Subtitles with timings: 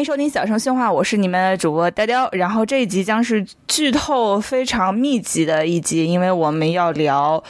[0.00, 2.26] 欢迎收听小声喧话，我是你们的主播呆雕。
[2.32, 7.44] 然后这一集将是剧透非常密集的一集，因为我们要聊，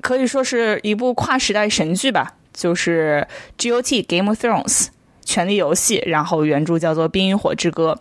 [0.00, 3.26] 可以说是一部跨时代神剧吧，就是
[3.60, 4.84] 《GOT Game of Thrones》。
[5.28, 7.94] 权力游戏，然后原著叫做《冰与火之歌》，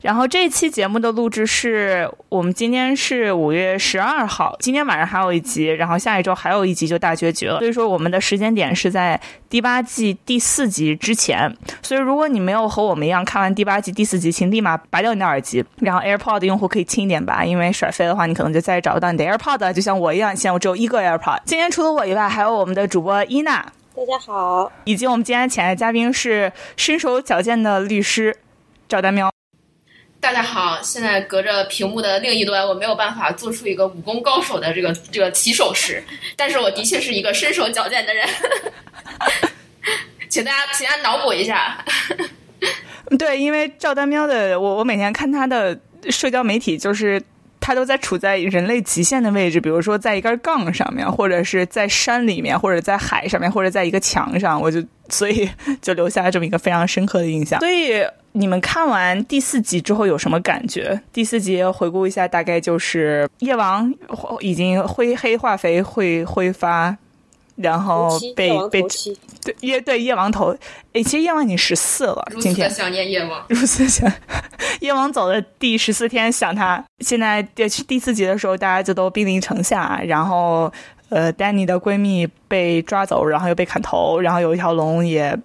[0.00, 21.40] 然后这期节目的录制是我们今天是五月十二号，今天晚上还有一集，然后下一周还有一集就大结局了，所以说我们的时间点是在第八季第四集之前，所以如果你没有和我们一样看完第八季第四集，请立马拔掉你的耳机，然后 AirPod 的用户可以轻一点拔，因为甩飞的话，你可能就再也找不到你的 AirPod，就像我一样，现在我只有一个 AirPod。
[21.44, 23.62] 今天除了我以外，还有我们的主播伊娜。
[23.94, 28.34] 大家好，以及我们今天请来的嘉宾是身手矫健的律师
[28.88, 29.30] 赵丹喵。
[30.18, 36.02] 大家好，现在隔着屏幕的另一端，我没有办法做出一个武功高手的这个这个起手式，
[36.36, 38.26] 但是我的确是一个身手矫健的人，
[40.30, 41.84] 请大家请大家脑补一下。
[43.18, 47.22] 对，因为赵丹喵的我，我每天看他的社交媒体，就是。
[47.62, 55.48] 他都在处在人类极限的位置，比如说在一根杠上面，或者是在山里面，或者在海上面，或者在一个墙上，我就 所以
[55.80, 57.60] 就留下了这么一个非常深刻的印象。
[57.60, 61.00] 所以你们看完第四集之后有什么感觉？
[61.12, 63.94] 第四集回顾一下，大概就是夜王
[64.40, 66.96] 已经灰黑化肥会挥发。
[67.54, 68.82] 然后被被
[69.44, 70.56] 对夜对夜王头，
[70.94, 72.26] 哎，其实夜王已经十四了。
[72.40, 74.10] 今天想念夜王，如此想
[74.82, 76.84] 夜王走的第十四天想他。
[76.98, 80.70] 现在第第四集的时候，大家就都兵临城下，然后
[81.08, 85.38] 呃，丹尼的闺蜜被抓走，然后又被砍头，然后有一条龙也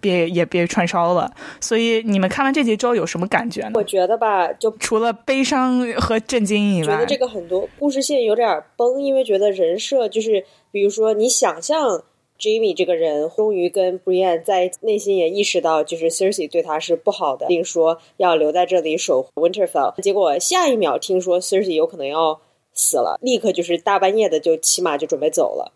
[0.00, 1.32] 被也被串烧了。
[1.60, 3.70] 所以你们看完这集之后有什么感觉呢？
[3.74, 10.44] 我觉得吧，就除了悲伤和震惊以外，觉得这个很多故事线有点崩，因为觉得人设就是。
[10.72, 12.00] 比如说，你想象
[12.40, 20.00] Jamie 这个人终于跟 Brienne 在内心也意识到，就是 Cersei 对他是不好的，并说要留在这里守护 Winterfell。
[20.00, 22.40] 结果下一秒听说 Cersei 有可能要
[22.72, 25.74] 死了，立刻就是大半夜的就骑马就准备走了，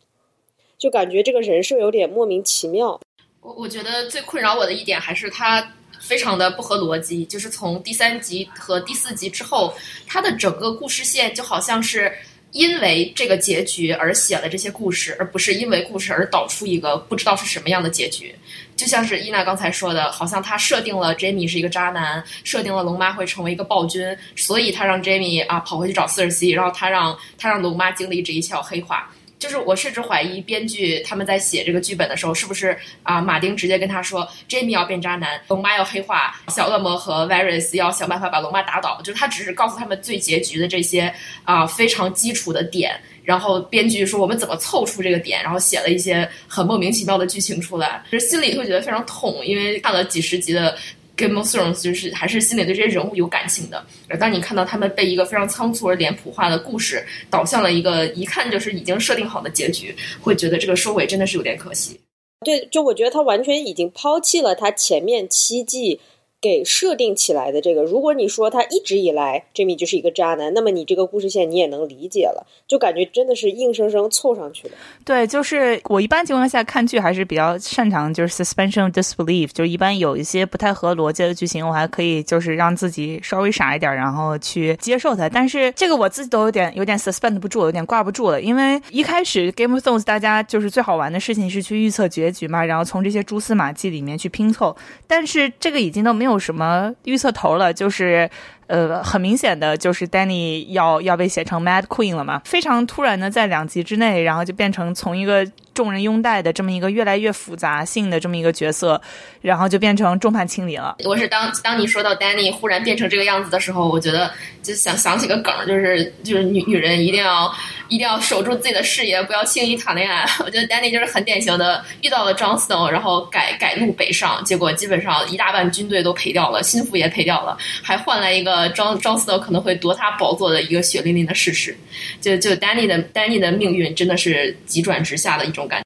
[0.78, 2.98] 就感觉这个人设有点莫名其妙。
[3.42, 9.74] 我我觉得最困扰我的一点还是他非常的不合逻辑，就是从第三集和第四集之后，
[10.06, 12.10] 他的整个故事线就好像是。
[12.54, 18.32] 因为这个结局而写了这些故事，而不是因为故事而导出一个不知道是什么样的结局。
[18.76, 29.12] 就像是伊娜刚才说的，好像他设定了 Jamie 是一个渣男，设定了龙妈会成为一个暴君，所以他让 Jamie 啊跑回去找四十 C，然后他让他让龙妈经历这一切黑化。
[29.44, 33.20] 就是我甚至怀疑编剧他们在写这个剧本的时候，是不是啊？
[33.20, 38.98] 马丁直接跟他说，Jamie 要变渣男，龙妈要黑化，小恶魔和 Varys 要想办法把龙妈打倒。
[39.02, 41.12] 就是他只是告诉他们最结局的这些
[41.44, 50.74] 啊非常基础的点，然后编剧说我们怎么凑出这个点，然后写了一些很莫名其妙的剧情出来，就是心里会觉得非常痛，因为看了几十集的。
[51.16, 62.00] Game of Thrones 就是还是心里对这些人物有感情的，而当你看到他们被一个非常仓促而脸谱化的故事导向了一个一看就是已经设定好的结局，会觉得这个收尾真的是有点可惜。
[62.44, 66.00] 对，就我觉得他完全已经抛弃了他前面七季。
[66.44, 74.74] 给设定起来的这个，如果你说他一直以来 Jimmy 就是一个渣男，那么你这个故事线你也能理解了，就感觉真的是硬生生凑上去的。
[75.06, 85.26] 对，就是我一般情况下看剧还是比较擅长就是 suspension of disbelief，就一般有一些不太合逻辑的剧情，我还可以就是让自己稍微傻一点，然后去接受它。
[85.30, 96.33] 但是这个我自己都有点有点 suspend 不住，有点挂不住了，因为一开始 Game of Thrones 大家就是最好玩的事情是去预测结局嘛，然后从这些蛛丝马迹里面去拼凑，但是这个已经都没有。
[96.34, 97.72] 有什么预测头了？
[97.72, 98.28] 就是。
[98.66, 102.40] 呃，很明显的就是 Danny 要要被写成 Mad Queen 了嘛？
[102.44, 109.00] 非常突然的，在两集之内，然后就变成从一个众人拥戴的这么一个越来越复杂性的这么一个角色，
[109.42, 110.96] 然后就变成众叛亲离了。
[111.04, 114.30] 我是当当你说到 Danny 忽然变成这个样子的时候，我觉得
[114.62, 117.52] 就想想起个梗，就是就是女女人一定要
[117.88, 120.24] 一定要守住自己的事业，不要轻易谈恋爱。
[120.42, 128.53] 我觉得 Danny 就是很典型的遇到了 John Snow，然后改改路北上，结果基本上一大半军队都赔掉了，心腹也赔掉了，还换来一个。
[128.54, 131.76] 呃，张张思德可能会夺他宝座的一个血淋淋的事实，
[132.20, 135.84] 就就 Danny 的 Danny 的命运真的是急转直下的一种感觉。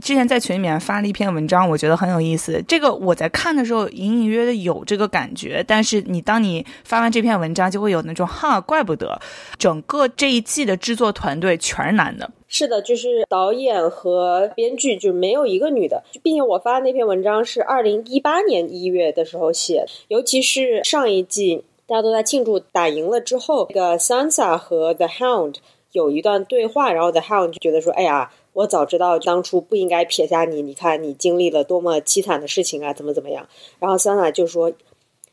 [0.00, 2.62] 之前在群里面发了一篇文章，我觉得很有意思。
[2.68, 9.20] 这个我在看的时候隐隐约约有这个感觉，但是你当你发完这篇文章，就会有那种哈，怪不得
[9.58, 12.30] 整个这一季的制作团队全是男的。
[12.46, 21.64] 是的，就是导演和编剧就没有一个女的，并且我发的那篇文章是二零一八年一月的时候写，尤其是上一季。
[21.92, 25.56] 大家都在庆祝打赢了之后，那个 Sansa 和 The Hound
[25.90, 33.46] 有一段对话，然后 The Hound 就觉得说：“哎呀，我早知道当初不应该撇下你，你看你经历了多么凄惨的事情啊，怎么怎么样？
[33.78, 34.72] 然后 Sansa 就说。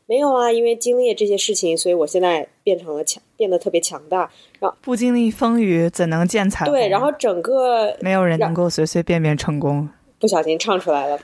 [0.06, 4.28] 没有啊，因为经历这些事情，所以我现在变成了强，变得特别强大。
[4.58, 6.74] 然后不经历风雨，怎能见彩虹？
[6.74, 9.88] 对，然后整个没有人能够随随便便成功。
[10.18, 11.16] 不小心唱出来了。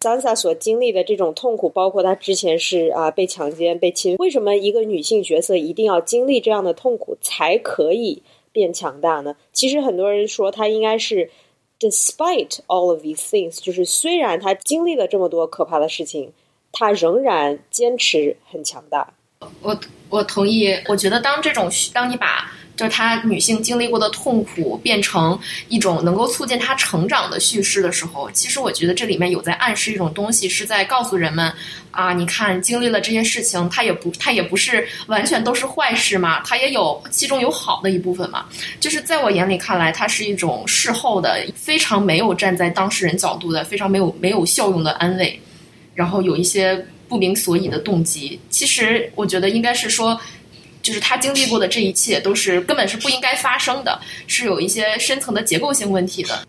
[0.00, 4.16] Sansa 所经历的这种痛苦，包括她之前是啊被强奸、被侵。
[4.18, 9.36] 为什么一个女性角色一定要经历这样的痛苦才可以变强大呢？
[9.52, 11.30] 其实很多人说她应该是
[11.78, 16.32] ，despite all of these things，就是虽然她经历了这么多可怕的事情。
[16.72, 19.12] 她仍然坚持很强大。
[19.60, 19.76] 我
[20.08, 20.68] 我同意。
[20.88, 22.48] 我觉得当这种当你把
[22.80, 25.38] 就是她女性经历过的痛苦变成
[25.68, 31.52] 一种能够促进她成长的叙事的时候，其实我觉得这里面有在暗示一种东西，是在告诉人们
[31.90, 38.46] 啊，你看经历了这些事情，她也不她也不是完全都是坏事嘛，她也有其中有好的一部分嘛。
[38.80, 45.38] 就是在我眼里看来，它是一种事后的非常没有站在当事人角度的非常没有没有效用的安慰。
[45.94, 50.18] 然后有一些不明所以的动机，其实我觉得应该是说，
[50.82, 56.46] 就是他经历过的这一切都是根本是不应该发生的，是有一些深层的结构性问题的。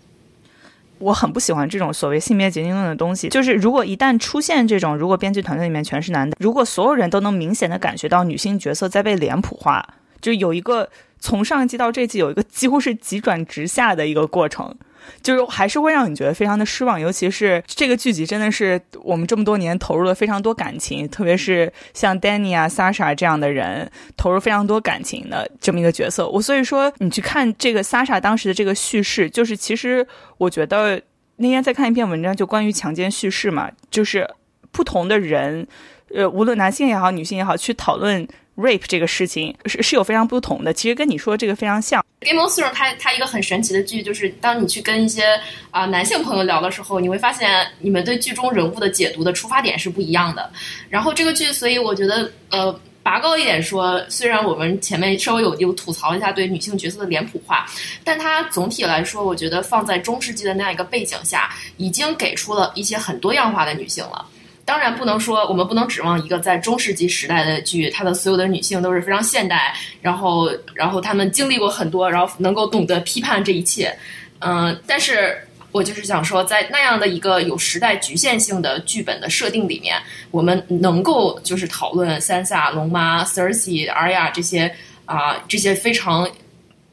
[0.99, 9.83] 我很不喜欢这种所谓性别决定论的东西，就是如果一旦出现这种，如果编剧团队里面全是男的，如果所有人都能明显的感觉到女性角色在被脸谱化，
[10.21, 10.87] 就有一个
[11.19, 14.75] 从上一季到这季有一个几乎是急转直下的一个过程。
[15.21, 26.27] 就是还是会让你觉得非常的失望，尤其是这个剧集真的是我们这么多年投入了非常多感情，特别是像 Danny 啊、Sasha 这样的人投入非常多感情的这么一个角色。
[26.27, 30.05] 我所以说，你去看这个 Sasha 当时的这个叙事，就是其实
[30.37, 31.01] 我觉得
[31.37, 34.27] 那天在看一篇文章，就关于强奸叙事嘛，就是
[34.71, 35.67] 不同的人，
[36.13, 38.27] 呃，无论男性也好，女性也好，去讨论。
[38.55, 42.03] Rape 这个事情是是有非常不同的，其实跟你说这个非常像。
[42.19, 45.23] Game of Thrones 它它一个很神奇的剧，就是当你去跟一些
[45.71, 50.51] 啊男性朋友聊的时候，你会发现你们对剧中人物的解读的出发点是不一样的。
[50.89, 57.65] 然后这个剧，所以我觉得呃拔高一点说，虽然我们前面稍微有有吐槽一下对女性角色的脸谱化，
[58.03, 64.23] 但它总体来说，我觉得放在中世纪的那样一个背景下，已经给出了一些很多样化的女性了。
[64.63, 73.93] 当然不能说，我们不能指望一个在中世纪时代的剧，它的所有的女性都是非常现代，然后，然后她们经历过很多，然后能够懂得批判这一切。
[74.39, 75.37] 嗯，但是
[75.71, 84.73] 我就是想说，在那样的一个有时代局限性的剧本的设定里面，我们能够就是讨论三萨、龙妈、Cersei、阿雅这些
[85.05, 86.29] 啊这些非常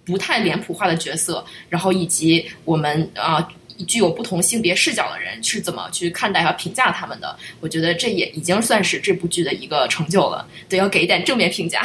[0.04, 3.46] 不太脸谱化的角色，然后以及我们啊。
[3.84, 7.36] 具有不同性别视角的人是怎么去看待和评价他们的？
[7.60, 10.46] 我觉得这也已经算是这部剧的一个成就了。
[10.68, 11.82] 对，要给一点正面评价。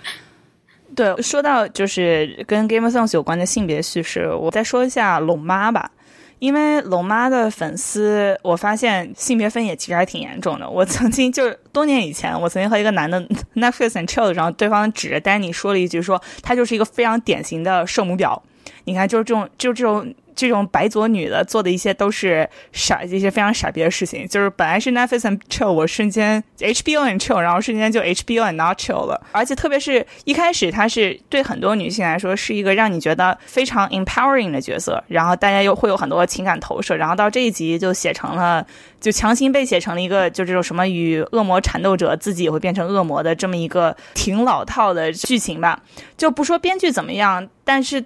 [0.94, 5.90] 对，说到就是跟 Game of Thrones 有关的性别叙事，我再说一下龙妈吧。
[6.38, 10.68] 因为龙妈的粉丝，我发现性别分野其实还挺严重的。
[10.68, 13.20] 我曾经就是多年以前，我曾经和一个男的
[13.56, 18.38] Netflix and chill，然后对方指着丹尼说了一句，说他就是一个非常典型的圣母婊。
[18.84, 20.14] 你看，就是这种，就这种。
[20.36, 29.20] 这种白左女的做的一些都是傻一些非常傻逼的事情，就是本来是 Netflix and chill，我瞬间 HBO and chill，然后瞬间就 HBO and not chill 了。
[29.32, 38.66] 而且特别是一开始，她是对很多女性来说是一个让你觉得非常 empowering 的角色，然后大家又会有很多情感投射，然后到这一集就写成了，
[39.00, 45.82] 就强行被写成了一个就这种什么与恶魔缠斗者自己也会变成恶魔的这么一个挺老套的剧情吧。
[46.18, 48.04] 就不说编剧怎么样，但是。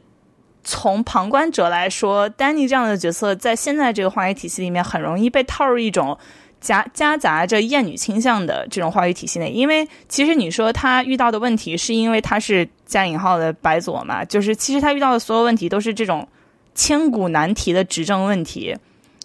[0.62, 6.17] 从旁观者来说，丹尼这样的角色在现在这个话语体系里面很容易被套入一种
[6.61, 9.50] 夹夹杂着厌女倾向的这种话语体系内。
[9.50, 14.25] 因为其实你说他遇到的问题，是因为他是加引号的白左嘛？
[14.25, 16.29] 就是其实他遇到的所有问题都是这种
[16.75, 18.76] 千古难题的执政问题，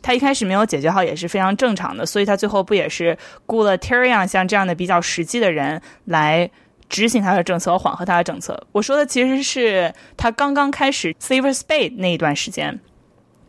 [0.02, 2.06] 他一开始没有解决好也是非常正常的。
[2.06, 6.50] 所以他最后不也是雇了 Terion 像这样的比较实际的人来。
[6.90, 8.62] 执行他的政策和，缓和他的政策。
[8.72, 12.80] 我说的其实是他刚刚开始 Silver Spade 那一段时间，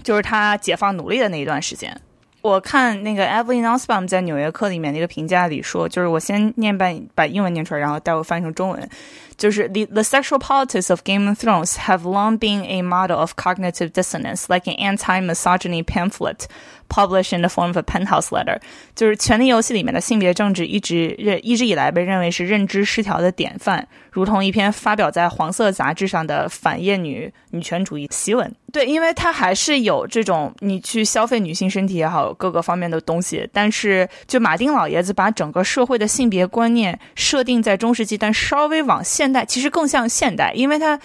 [0.03, 2.01] 就是他解放奴隶的那一段时间。
[2.43, 8.89] 我看那个 Evelyn Osborne 在《纽约客》里面那个评价里说，就是我先念半把英文念出来，然后待会翻译成中文。
[9.37, 13.91] 就是 the the sexual politics of Game of Thrones have long been a model of cognitive
[13.91, 16.47] dissonance, like an anti-misogyny pamphlet
[16.89, 18.59] published in the form of a penthouse letter。
[18.95, 28.55] 就是《权力游戏》里面的性别政治一直认一直以来被认为是认知失调的典范，如同一篇发表在黄色杂志上的反厌女女权主义檄文。
[28.73, 33.49] 对，因为它还是有这种你去消费女性身体也好，各个方面的东西。
[33.51, 40.99] 但是，就马丁老爷子把整个社会的性别观念设定在中世纪，但稍微往现代，其实更像现代，因为它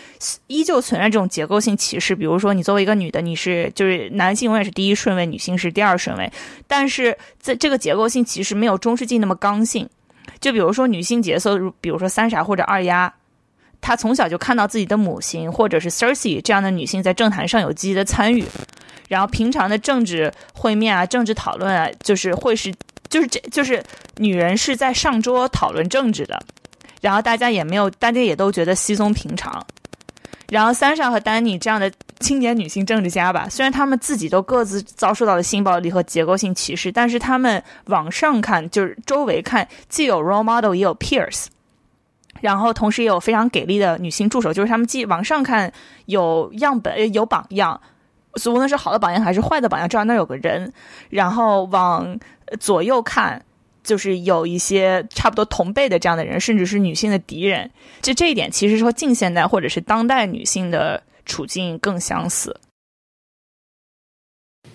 [0.48, 2.14] 依旧存在这种结构性歧视。
[2.14, 6.32] 比如说，你作为一个女的，你是就是男性永远是第一顺位，女性是第二顺位。
[6.68, 9.90] 但是在这个结构性其实没有中世纪那么刚性。
[10.40, 13.14] 就比如说女性角色，比如说三傻或者二丫。
[13.84, 18.46] 她从小就看到自己的母亲，或者是 c e r s e 这样的女性在政坛上有积极的参与，
[19.10, 22.72] 然后平常的政治会面啊、政治讨论啊，就是会是，
[23.10, 23.84] 就是这就是
[24.18, 26.40] 女人是在上桌讨论政治的，
[27.02, 29.66] 然后大家也没有，大家也都觉得稀松平常。
[30.52, 31.90] 然后三莎和丹尼这样的
[32.20, 41.46] 青年女性政治家吧，虽然她们自己都各自遭受到了性暴力和结构性歧视，但是她们往上看，就是周围看，既有 role model 也有 peers。
[42.42, 45.72] 然后，同时也有非常给力的女性助手，就是他们既往上看
[46.08, 47.80] 有样本、有榜样，
[48.46, 50.74] 无论是好的榜样还是坏的榜样，至少那有个人。
[51.10, 52.20] 然后往
[52.60, 53.42] 左右看，
[53.84, 57.70] 就是有一些差不多同辈的这样的人，甚至是女性的敌人。
[58.02, 62.60] 就这一点，其实说近现代或者是当代女性的处境更相似。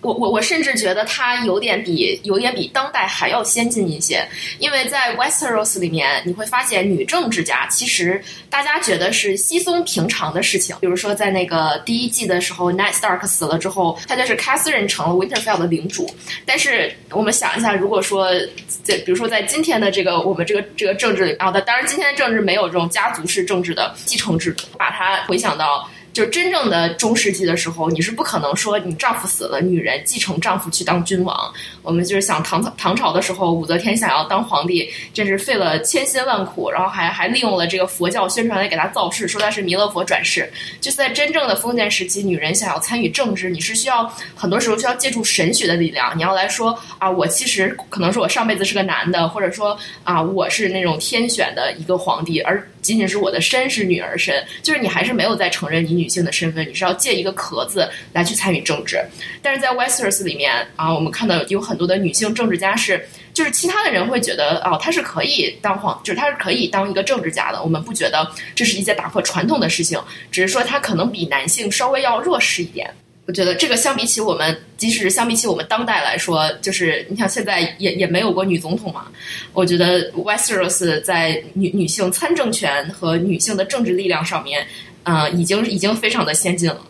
[0.07, 4.25] 我我我甚至觉得它有点比有点比当代还要先进一些，
[4.57, 10.73] 因为在 Westeros 里面，你会发现女政治家其实大家觉得是稀松平常的事情。
[10.79, 16.09] 比如说在那个第一季的时候，Ned Stark 死了之后，他就是 Catherine 成了 Winterfell 的领主。
[16.45, 18.29] 但是我们想一下，如果说
[18.83, 25.85] 在比如说在今天的这个我们这个这个政治里啊，当然今天的政治没有这种家族式政治的继承制度，把它回想到。
[26.17, 31.53] 就是真正的中世纪的时候，你是不可能说你丈夫死了，女人继承丈夫去当君王。
[31.83, 40.51] 我们就是想唐唐朝的时候，武则天想要当皇帝，真是费了千辛万苦，然后还还利用了这个佛教宣传来给他造势，说他是弥勒佛转世。
[40.81, 46.17] 就是在真正的封建时期，女人想要参与政治，你是需要很多时候需要借助神学的力量。
[46.17, 52.67] 你要来说啊，我其实可能是我上辈子是个男的，或者说啊，我是那种天选的一个皇帝，而。
[52.87, 58.97] 仅仅是我的身是女儿身，就是你还是没有在承认你女性的身份，你是要借一个壳子来去参与政治。
[59.41, 67.61] 但是在 w e s t e r s 里面啊，我们看到有很多的女性政治家是，就是其他的人会觉得哦，她是可以当皇，就是她是可以当一个政治家的。
[67.61, 68.25] 我们不觉得
[68.55, 69.99] 这是一件打破传统的事情，
[70.31, 72.89] 只是说她可能比男性稍微要弱势一点。
[73.27, 79.07] 我觉得这个相比起我们，即使相比起我们当代来说，就是你想现在也也没有过女总统嘛。
[79.51, 84.65] 我觉得 Westeros 在女女性参政权和女性的政治力量上面，
[85.03, 86.81] 呃，已经已经非常的先进了。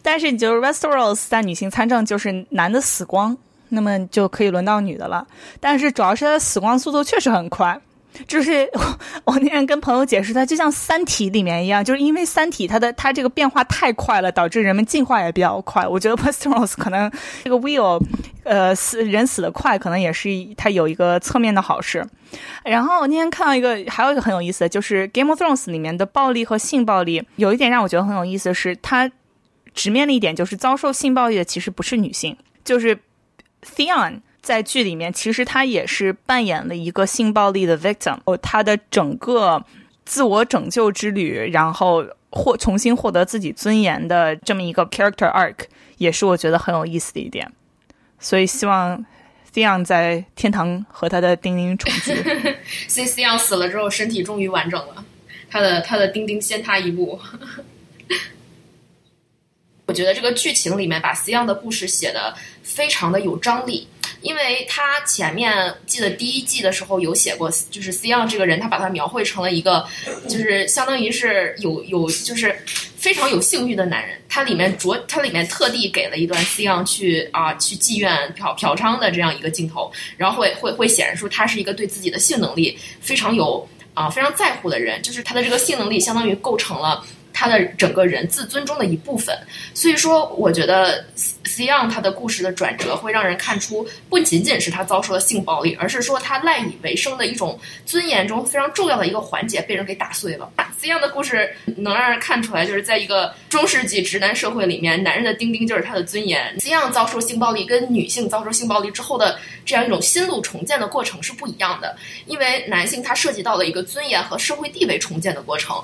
[0.00, 3.36] 但是，就是 Westeros 在女性参政，就是男的死光，
[3.68, 5.26] 那么就可以轮到女的了。
[5.60, 7.78] 但是，主要是他死光速度确实很快。
[8.28, 8.68] 就是
[9.24, 15.86] 我那天跟朋友解释，它就像《三体》里面一样，就是因为《三体》它的它这个变化太快了，导致人们进化也比较快。
[15.86, 17.10] 我觉得 Westeros 可能
[17.42, 18.00] 这个 Will，
[18.44, 22.06] 呃，死人死的快，可能也是它有一个侧面的好事。
[22.64, 29.10] 然后我那天看到一个，还有一个很有意思的，就是《Game of Thrones》里面的暴力和性暴力，有一点让我觉得很有意思的是，它
[29.74, 32.96] 直面的一点就是遭受性暴力的其实不是女性，就是
[33.76, 34.20] Theon。
[34.44, 38.18] 在剧里面，其实他也是扮演了一个性暴力的 victim。
[38.26, 39.64] 哦，他的整个
[40.04, 45.56] 自我拯救之旅，然后获重新获得自己尊严的这么一个 character arc，
[45.96, 47.50] 也是我觉得很有意思的一点。
[48.20, 49.02] 所以希望
[49.54, 52.14] Theon 在天堂和他的丁丁重聚。
[52.86, 55.04] 所以 Theon 死了之后，身体终于完整了，
[55.50, 57.18] 他的他的丁丁先他一步。
[59.86, 63.88] 我觉得这个剧情里面把 Theon 的故事写的非常的有张力。
[64.24, 69.86] 因为他前面记得第一季的时候有写过，就是 C 样这个人，他把他描绘成了一个，
[70.26, 72.56] 就是相当于是有有就是
[72.96, 74.18] 非常有性欲的男人。
[74.28, 87.04] 他里面着他里面特地给了一段 C 样去啊去妓院嫖嫖娼的这样一个镜头，然后会会会显示出他是一个对自己的性能力非常有啊非常在乎的人，就是他的这个性能力相当于构成了。
[87.36, 89.36] 他的整个人自尊中的一部分，
[89.74, 91.04] 所以说，我觉得
[91.44, 100.50] Cion 他的故事的转折会让人看出，不仅仅是他遭受了性暴力，而是说他赖以为生的一种尊严中非常重要的一个环节被人给打碎了。
[100.80, 106.54] Cion 的故事能让人看出来，就是在一个中世纪直男社会里面，男人的钉钉就是他的尊严。
[106.58, 111.96] Cion 遭受性暴力跟女性遭受性暴力之后的这样一种心路重建的过程是不一样的，
[112.26, 115.74] 因为男性他涉及到了一个尊严和社会地位重建的过程。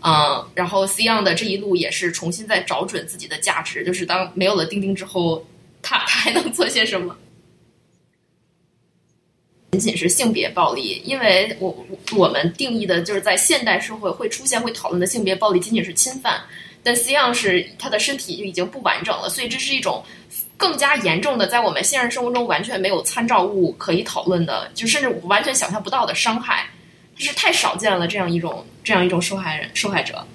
[0.00, 7.16] 嗯，然后 C 样的这一路也是重新在找准自己的价值，就是当没有了钉钉之后，他他还能做些什么？
[9.72, 11.86] 仅仅是性别暴力，因为我
[12.16, 16.40] 我们定义的就是在现代社会会出现会讨论的性别暴力，仅仅是侵犯，
[16.82, 20.02] 但 C 样是他的身体就已经不完整了，所以这是一种
[20.56, 26.66] 更加严重的，在我们现实生活中完全没有参照物可以讨论的，就甚至完全想象不到的伤害，
[27.14, 30.26] 就是太少见了这样一种这样一种受害人受害者。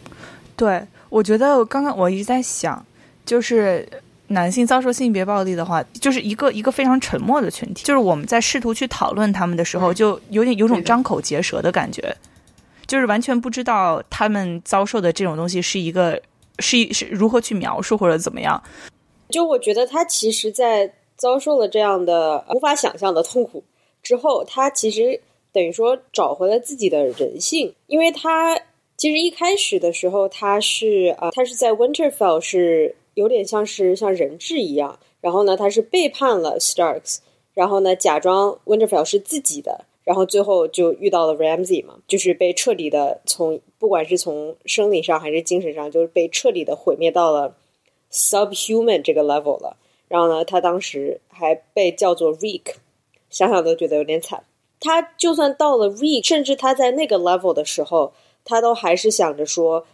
[0.55, 2.85] 对，我觉得刚刚我一直在想，
[3.25, 3.89] 就是
[4.33, 12.15] 男性遭受性别暴力的话，就是一个一个非常沉默的群体，就是我们在试图去讨论他们的时候，就有点有种张口结舌的感觉，
[12.85, 16.21] 就是完全不知道他们遭受的这种东西是一个
[16.59, 18.61] 是一是如何去描述或者怎么样。
[19.29, 23.63] 就我觉得他其实，在遭受了这样的无法想象的痛苦
[24.01, 25.19] 之后，他其实
[25.51, 28.55] 等于说找回了自己的人性，因为他
[28.97, 37.19] 其实一开始的时候，他是啊，他是在 Winterfell 是有点像是像人质一样，然后呢，他是背叛了 Starks，
[37.53, 47.55] 然后呢，假装 Winterfell 是自己的，然后最后就遇到了 Ramsey 嘛，就是被彻底的从不管是从生理上还是精神上，就是被彻底的毁灭到了。
[48.15, 49.75] subhuman 这个 level 了，
[50.07, 52.75] 然后呢，他当时还被叫做 Rick，
[53.31, 54.43] 想想都觉得有点惨。
[54.79, 58.13] 他就算到了 Rick，甚至他在那个 level 的时候，
[58.45, 59.87] 他都还是想着说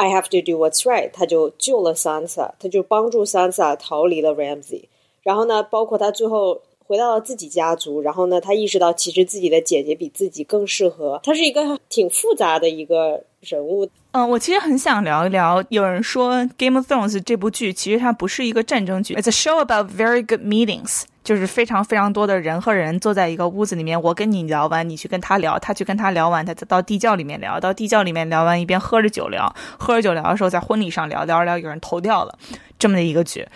[0.00, 1.10] ，I have to do what's right。
[1.12, 4.84] 他就救了 Sansa，他就帮助 Sansa 逃离了 Ramsey。
[5.22, 11.20] 然后呢，包括他最后回到了自己家族，然后呢，他意识到其实自己的姐姐比自己更适合。
[11.22, 13.88] 他是一个挺复杂的一个人物。
[14.12, 15.62] 嗯，我其实很想聊一聊。
[15.68, 32.36] 有人说《Game of Thrones》这部剧其实它不是一个战争剧，It's a show about very good meetings，就是非常非常多的人和人坐在一个屋子里面，我跟你聊完，你去跟他聊，他去跟他聊完，他再到地窖里面聊，到地窖里面聊完，一边喝着酒聊，喝着酒聊的时候，在婚礼上聊聊着聊，有人投掉了，
[32.78, 33.46] 这么的一个剧。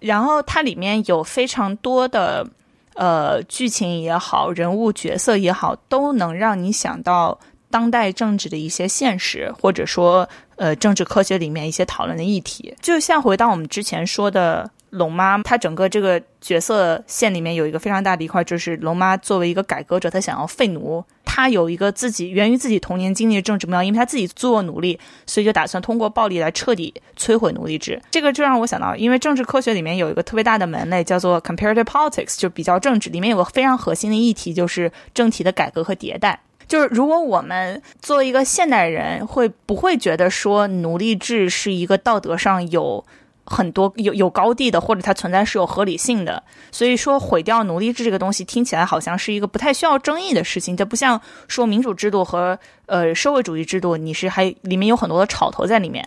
[0.00, 2.48] 然后它里面有非常多的
[2.94, 7.38] 呃剧情也好，人物角色也好，都能让你想到。
[7.70, 28.00] 当代政治的一些现实，或者说，呃，政治科学里面一些讨论的议题，就像回到我们之前说的龙妈，她整个这个角色线里面有一个非常大的一块，就是龙妈作为一个改革者，她想要废奴，她有一个自己源于自己童年经历的政治目标，因为她自己做奴隶，所以就打算通过暴力来彻底摧毁奴隶制。
[28.10, 36.40] 这个就让我想到，因为政治科学里面有一个特别大的门类叫做 comparative politics，就比较政治，里面有个非常核心的议题，就是政体的改革和迭代。
[36.68, 43.02] 就是如果我们作为一个现代人，会不会觉得说奴隶制是一个道德上有
[43.44, 46.42] 很多有有高地的，或者它存在是有合理性的？
[46.70, 56.06] 所以说毁掉奴隶制这个东西听起来好像是一个不太需要争议的事情，这不像说民主制度和呃社会主义制度，你是还里面有很多的炒头在里面。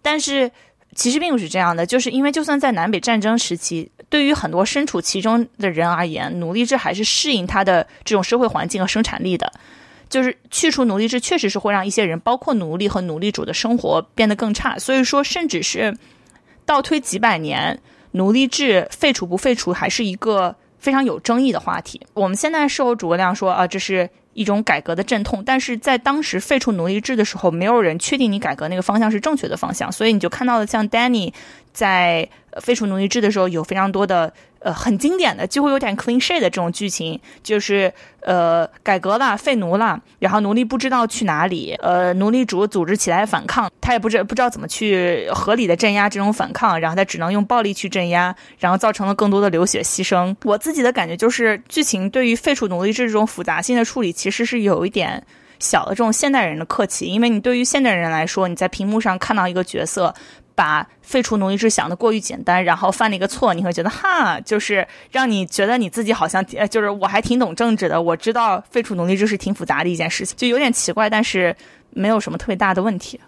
[0.00, 0.48] 但是
[0.94, 9.52] 其实并不是这样的，就是因为就算在南北战争时期，对于很多身处其中的人而言，奴隶制还是适应它的这种社会环境和生产力的。
[10.08, 14.78] 就是去除奴隶制，确实是会让一些人，包括奴隶和奴隶主的生活变得更差。
[14.78, 15.96] 所以说，甚至是
[16.64, 17.80] 倒推几百年，
[18.12, 22.00] 奴隶制废除不废除，还是一个非常有争议的话题。
[22.14, 31.32] 我们现在事后诸葛亮说啊，这是一种改革的阵痛，但是在当时废除奴隶制的时候，没有人确定你改革那个方向是正确的方向，所以你就看到了像 Danny
[31.72, 32.28] 在
[32.60, 34.32] 废除奴隶制的时候，有非常多的。
[34.66, 50.34] 呃，很经典的，几乎有点 clean s h a t 的这种剧情，就是呃，改革了，废奴了，然后奴隶不知道去哪里，呃，奴隶主组织起来反抗，他也不知不知道怎么去合理的镇压这种反抗，然后他只能用暴力去镇压，然后造成了更多的流血牺牲。
[50.42, 55.24] 我自己的感觉就是，剧情对于废除奴隶制这种复杂性的处理，其实是有一点
[55.60, 60.12] 小的这种现代人的客气，因为你对于现代人来说，你在屏幕上看到一个角色。
[60.56, 71.54] 把废除奴隶制想的过于简单，然后犯了一个错，你会觉得哈，就是让你觉得你自己好像就是我还挺懂政治的，我知道废除奴隶制是挺复杂的一件事情，就有点奇怪，但是
[71.90, 73.20] 没有什么特别大的问题。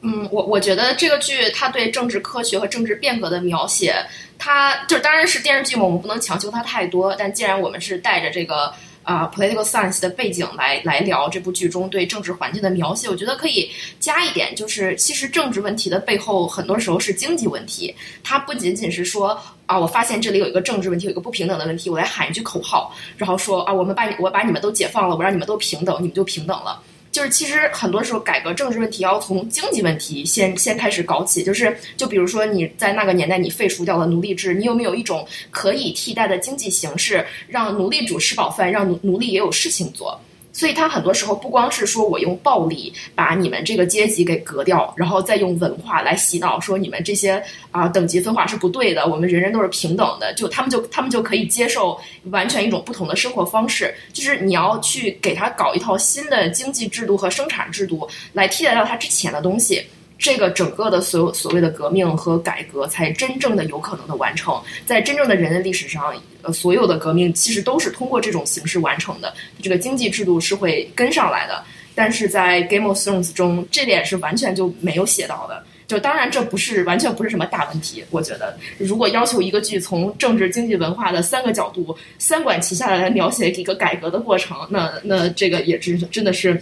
[0.00, 3.96] 嗯，我我觉得这个剧它对政治科学和政治变革的描写，
[4.38, 8.72] 它就当然是电视剧嘛，我们不能强求它太多，但既然我们是带着这个。
[9.08, 26.78] 啊，political science 的背景来来聊这部剧中对政治环境的描写，我觉得可以加一点，就是其实政治问题的背后很多时候是经济问题，它不仅仅是说啊，我发现这里有一个政治问题，有一个不平等的问题，我来喊一句口号，然后说啊，我们把你我把你们都解放了，我让你们都平等，你们就平等了。
[27.18, 40.16] 就是其实很多时候改革政治问题要从经济问题先先开始搞起，就是就比如说你在那个年代你废除掉了奴隶制，你有没有一种可以替代的经济形式，让奴隶主吃饱饭，让奴奴隶也有事情做？
[40.58, 47.40] 所以他很多时候不光是说我用暴力把你们这个阶级给革掉，然后再用文化来洗脑，说你们这些
[47.70, 51.96] 啊等级分化是不对的，我们人人都是平等的，就他们就他们就可以接受
[52.32, 53.94] 完全一种不同的生活方式。
[54.12, 59.80] 就是你要去给他搞一套新的经济制度和生产制度来替代掉他之前的东西。
[60.18, 64.60] 这个整个的所有所谓的革命和改革才真正的有可能的完成。
[64.84, 69.32] 在真正的人类历史上，呃，所有的革命其实都是通过这种形式完成的。
[69.62, 71.62] 这个经济制度是会跟上来的，
[71.94, 75.64] 但是在《Game of Thrones》中，这点是完全就没有写到的。
[75.86, 78.04] 就当然这不是完全不是什么大问题。
[78.10, 86.60] 我觉得，如果要求一个剧从政治、经济、文化的三个角度三管齐下来描写一个改革的过程，那那这个也真真的是，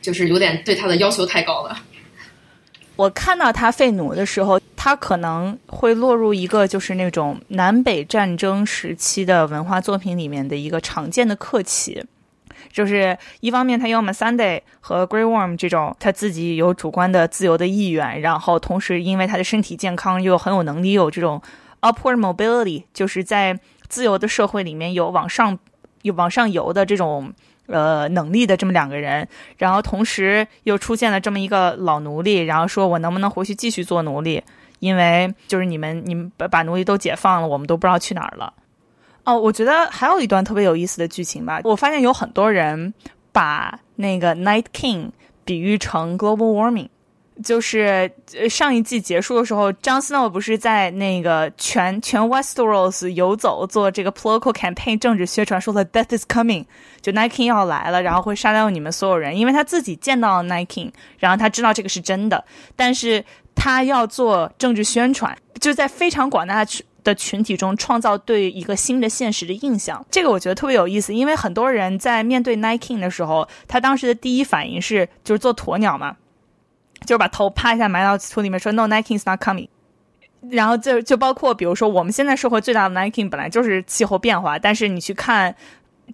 [0.00, 1.78] 就是有点对他的要求太高了。
[2.98, 12.04] 我看到他废奴的时候，他可能会落入一个就是那种南北战争时期的文化作品里面的一个常见的客气，
[12.72, 21.40] 就是一方面他有 Sunday 和 Grey Worm 这种他自己有主观的自由的意愿，然后同时因为他的身体健康又很有能力，有这种
[21.82, 25.56] upward mobility，就是在自由的社会里面有往上
[26.02, 27.32] 有往上游的这种。
[27.68, 34.42] 呃，能力的这么两个人，然后同时又出现了这么一个老奴隶，然后说我能不能回去继续做奴隶？
[34.80, 38.52] 因为就是你们，你们把把奴隶都解放了，我们都不知道去哪儿了。
[39.24, 41.60] 哦，我觉得还有一段特别有意思的剧情吧。
[41.64, 42.94] 我发现有很多人
[43.32, 45.10] 把那个 Night King
[45.44, 46.88] 比喻成 Global Warming。
[47.42, 48.10] 就是
[48.50, 56.64] 上一季结束的时候，Jon Snow 不是在那个全全 Westeros 游走做这个 political campaign 政治宣传，说了 Death is coming，
[57.00, 63.24] 就 Night King 要来了，然后会杀掉你们所有人，因为他自己见到了 Night King，然后他知道这个是真的，但是
[63.54, 66.66] 他要做政治宣传，就在非常广大
[67.04, 70.04] 的群体中创造对一个新的现实的印象。
[70.10, 76.16] 这个我觉得特别有意思，因为很多人在面对 Night King 的时候，他当时的第一反应是就是做鸵鸟嘛。
[77.08, 79.68] 就是把头趴一下埋到土里面，说 “No, Nike is not coming。”
[80.50, 85.56] 然后就就包括，比如说我们现在社会最大的 Nike 本来就是气候变化，但是你去看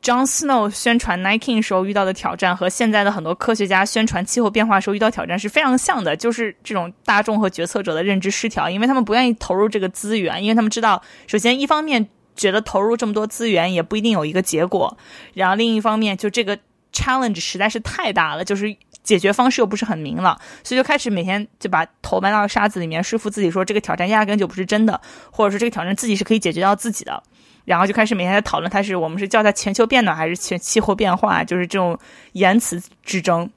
[0.00, 14.96] John Snow 宣传 Nike 时候遇到的挑战，和现在的很多科学家宣传气候变化时候遇到挑战是非常像的，就是这种大众和决策者的认知失调，因为他们不愿意投入这个资源，因为他们知道，首先一方面觉得投入这么多资源也不一定有一个结果，
[15.34, 16.56] 然后另一方面就这个
[16.92, 18.74] challenge 实在是太大了，就是。
[19.04, 27.22] 解决方式又不是很明朗，所以就开始每天就把头埋到沙子里面，说服自己说这个挑战压根就不是真的，或者说这个挑战自己是可以解决到自己的。
[27.64, 31.98] 然后就开始每天在讨论，他是我们是叫它全球变暖还是全气候变化，就是这种
[32.32, 33.48] 言辞之争。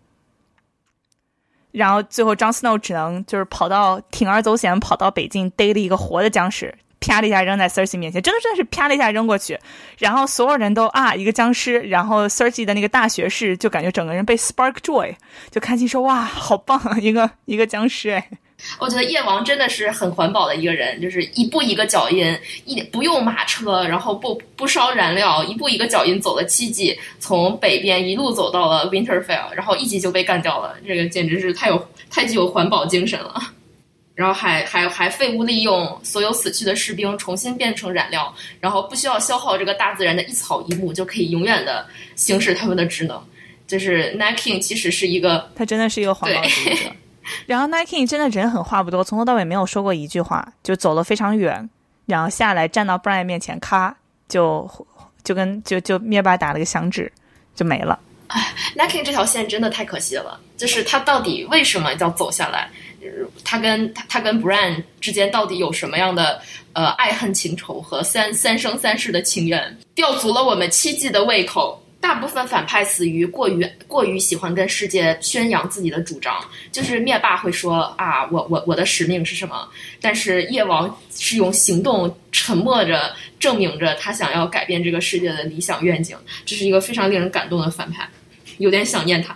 [1.71, 6.73] 然后最后张 Snow 只能就是跑到铤而走险，跑到北京逮了一个活的僵尸。
[6.99, 9.57] 啪的一下扔在 Cersei 面前，真的真的是啪的一下扔过去，
[9.97, 15.15] 然后所有人都啊一个僵尸，然后 Cersei 的那个大学士就感觉整个人被 spark joy，
[15.51, 18.29] 就开心说哇好棒一个一个僵尸哎，
[18.79, 33.39] 我觉得夜王真的是很环保的一个人，就是一步一个脚印，一不用马车，然后不不烧燃料，一步一个脚印走了七季，从北边一路走到了 Winterfell，然后一集就被干掉了，这个简直是太有太具有环保精神了。
[34.17, 43.23] 然后还还还废物利用所有死去的士兵重新变成燃料，然后不需要消耗这个大自然的一草一木，就可以永远的行使他们的职能。
[43.67, 46.91] 就是 Nike 其实是一个，他真的是一个环保主义者。
[47.45, 51.69] 然后 Nike 真的人很话不多，从头到尾没有说过一句话，就走了非常远，
[52.07, 53.95] 然后下来站到 Brian 面前，咔
[54.27, 54.67] 就
[55.23, 57.11] 就跟就就灭霸打了个响指，
[57.53, 57.99] 就没了。
[58.29, 62.67] 哎，Nike 这条线真的太可惜了，就是他到底为什么要走下来？
[63.43, 66.41] 他跟他他跟 Bran 之间到底有什么样的
[66.73, 71.83] 呃爱恨情仇和三三生三世的情缘，吊足了我们七季的胃口。
[71.99, 76.39] 大部分反派死于过于过于喜欢跟世界宣扬自己的主张，
[76.71, 79.67] 就是灭霸会说啊，我我我的使命是什么？
[79.99, 86.15] 但是夜王是用行动沉默着证明着他想要改变这个世界的理想愿景，
[86.45, 88.07] 这是一个非常令人感动的反派，
[88.59, 89.35] 有点想念他。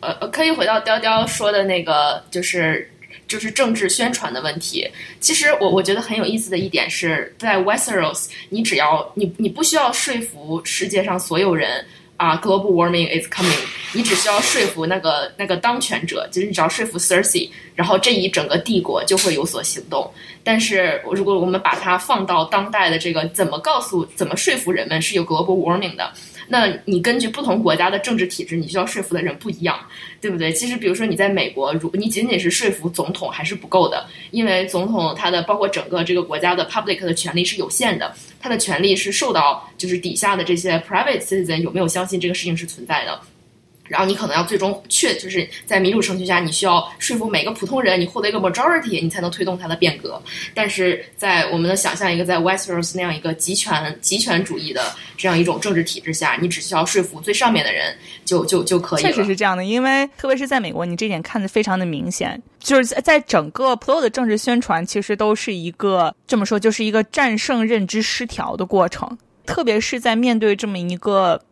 [0.00, 2.90] 呃，可以回到雕雕说的那个，就是。
[3.32, 4.86] 就是政治宣传的问题。
[5.18, 11.82] 其实我我觉得很有意思的一点是在 Westeros，你只要你你不需要说服世界上所有人
[12.18, 13.64] 啊，global warming is coming，
[13.94, 20.12] 你只需要说服那个那个当权者，就是你只要说服 Cersei，然后这一整个帝国就会有所行动。
[20.44, 26.12] 但是如果我们把它放到当代的这个，怎么告诉怎么说服人们是有 global warming 的？
[26.48, 29.78] 那你根据不同国家的政治体制，你需要说服的人不一样，
[30.20, 30.52] 对不对？
[30.52, 43.20] 其实，比如说你在美国，如你仅仅是说服总统还是不够的，因为总统他的包括整个这个国家的 public 的权利是有限的，他的权利是受到就是底下的这些 private citizen 有没有相信这个事情是存在的。
[43.88, 50.20] 然后你可能要最终确就是在民主程序下，你需要说服每个普通人，你获得一个 majority，你才能推动它的变革。
[50.54, 54.82] 但是在我们的想象一个在 Westeros 那样一个集权集权主义的
[55.16, 59.10] 这样一种政治体制下，你只需要说服最上面的人就就就可以了。
[59.10, 71.42] 确实是这样的，因为特别是在美国，你这点看得非常的明显，就是在在整个 Pro 的政治宣传，其实都是一个这么说，就是一个战胜认知失调的过程，特别是在面对这么一个。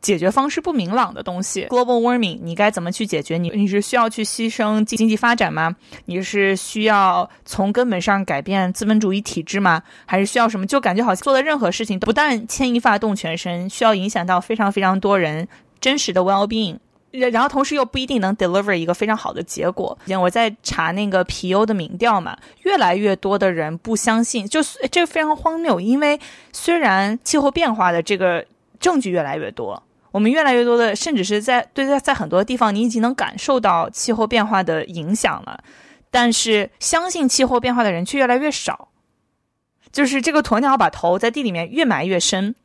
[0.00, 3.36] 解决方式不明朗的东西，global warming，你该怎么去解决？
[3.36, 5.74] 你你是需要去牺牲经济发展吗？
[6.04, 9.82] 你是需要从根本上改变资本主义体制吗？
[10.06, 10.64] 还是需要什么？
[10.66, 15.48] 就感觉好像做的任何事情不但牵一发动全身，需要影响到非常非常多人
[15.80, 16.78] 真实的 well being，
[17.10, 19.98] 然后同时又不一定能 deliver 一个非常好的结果。
[20.20, 24.60] 我在查那个皮尤的民调嘛，越来越多的人不相信，就
[24.92, 26.20] 这个非常荒谬，因为
[26.52, 28.46] 虽然气候变化的这个
[28.78, 29.82] 证据越来越多。
[30.18, 35.62] 我们越来越多的，甚至是在对在在很多地方，你已经能感受到气候变化的影响了，
[36.10, 38.88] 但是相信气候变化的人却越来越少。
[39.92, 42.56] 就是这个鸵鸟把头在地里面越埋越深，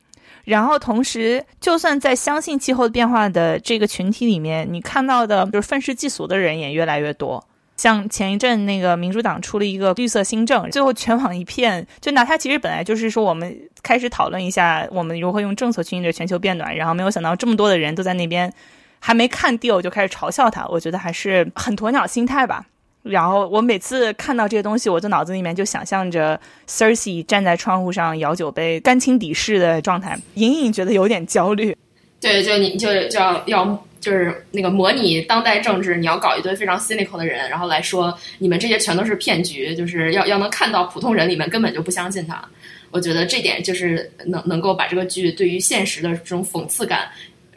[0.42, 7.46] 然后同时，就算在相信气候变化的这个群体里面，你看到的就是愤世嫉俗的人也越来越多。
[7.76, 18.52] 像前一阵那个民主党出了一个绿色新政，最后全网一片，就拿它其实本来就是说我们开始讨论一下我们如何用政策去应对全球变暖，然后没有想到这么多的人都在那边
[19.00, 22.64] 还没看 deal 就开始嘲笑他，我觉得还是很鸵鸟心态吧。
[23.02, 31.76] 然后我每次看到这些东西，我的脑子里面就想象着 c e r s e 站在窗户上摇酒杯，干亲敌视的状态，隐隐觉得有点焦虑。
[32.20, 33.84] 对，就你就就要要。
[34.04, 42.46] 就是那个模拟当代政治，你要搞一堆非常 cynical 的人，然后来说你们这些全都是骗局，就是要要能看到普通人里面根本就不相信他。
[42.90, 47.08] 我觉得这点就是能能够把这个剧对于现实的这种讽刺感，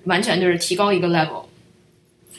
[0.06, 1.44] 完全就是提高一个 level。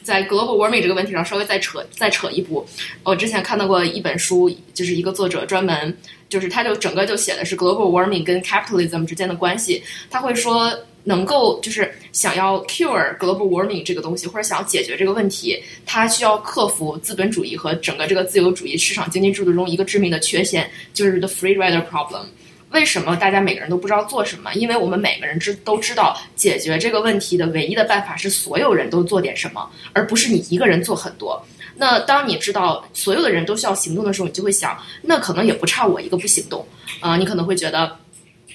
[0.03, 2.67] 在 global warming 这个问题上稍微再扯再扯一步，
[3.03, 5.95] 我之前看到过一本书，就是一个作者专门
[6.31, 10.73] 就是他就整个就写的是 global warming 跟 capitalism 之间的关系，他会说。
[11.09, 22.27] 能够就是想要 cure global warming 这个东西，或者想要解决这个问题，它需要克服资本主义和整个这个自由主义市场经济制度中一个致命的缺陷，就是 the free rider problem。
[22.73, 24.53] 为什么大家每个人都不知道做什么？
[24.53, 31.43] 因为我们每个人知都知道解决这个问题的唯一的办法是所有人都做点什么，而不是你一个人做很多。
[31.75, 36.67] 那当你知道所有的人都需要行动的时候，你就会想，那可能也不差我一个不行动
[37.01, 37.17] 啊。
[37.17, 37.97] 你可能会觉得。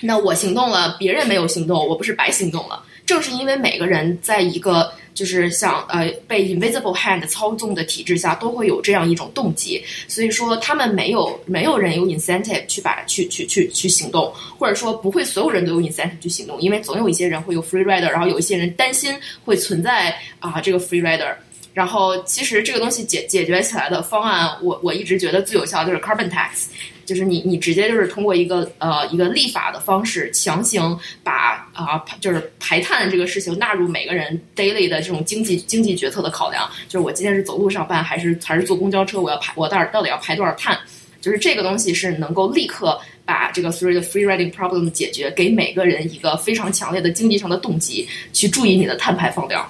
[0.06, 2.84] 那我行动了，别人没有行动，我不是白行动了？
[3.06, 19.14] 正是因为每个人在一个就是像呃被 invisible hand 操纵的体制下，都会有这样一种动机，所以说他们没有没有人有 incentive 去把去去去去行动，或者说不会所有人都有 incentive 去行动，因为总有一些人会有 free rider，然后有一些人担心
[19.44, 21.34] 会存在啊这个 free rider，
[21.74, 26.68] 然后其实这个东西解解决起来的方案，我我一直觉得最有效就是 carbon tax。
[27.06, 36.70] 就是你，你直接就是通过一个呃一个立法的方式，强行把啊就是排碳这个事情纳入每个人 daily 的这种经济经济决策的考量。
[36.88, 40.78] 就是我今天是走路上班还是还是坐公交车，我要排我到底到底要排多少碳？
[41.22, 49.66] 就是这个东西是能够立刻把这个 three 的 free riding problem 解决，给每个人一个非常强烈的经济上的动机去注意你的碳排放量。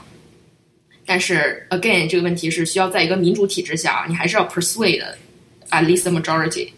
[1.06, 5.04] 但是 again 这个问题是需要在一个民主体制下，你还是要 persuade
[5.70, 6.70] at least the majority。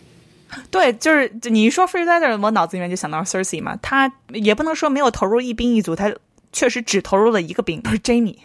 [0.72, 3.78] 对，就是你一说 Free Rider，我脑子里面就想到 Cersei 嘛。
[3.82, 6.14] 他也不能说没有投入一兵一卒，他
[6.52, 8.38] 确实只投入了一个兵，不是 Jamie，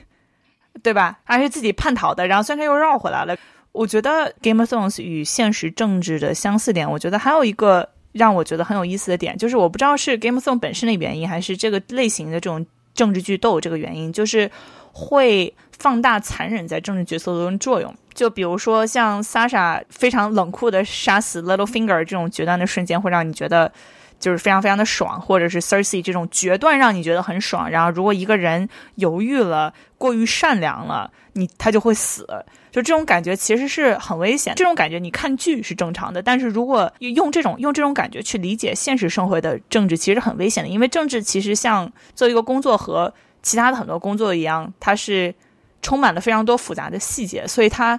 [0.83, 1.19] 对吧？
[1.25, 3.37] 而且自己叛逃的，然后虽然又绕回来了。
[3.73, 14.51] 我觉得 Game of Thrones 与现实政治的相似点，我觉得还有一个让我觉得很有意思的点，就是我不知道是 Game of Thrones 本身的原因，还是这个类型的这种政治剧都有这个原因，就是
[14.93, 17.95] 会放大残忍在政治决策中的作用。
[18.13, 23.73] 就比如说，像 Sasha 非常冷酷的杀死 Littlefinger 这种决断的瞬间，会让你觉得
[24.19, 27.71] 就是非常非常的爽；或者是 Cersei 这种决断让你觉得很爽。
[27.71, 32.27] 然后，如果一个人犹豫了、过于善良了，你他就会死。
[32.71, 34.55] 就这种感觉其实是很危险。
[34.57, 40.69] 这种感觉你看剧是正常的，但是如果用这种用这种感觉去理解现实生活的政治，其实很危险的。
[40.69, 45.35] 因为政治其实像做一个工作和其他的很多工作一样，它是。
[45.83, 47.99] 充满了非常多复杂的细节，所以他，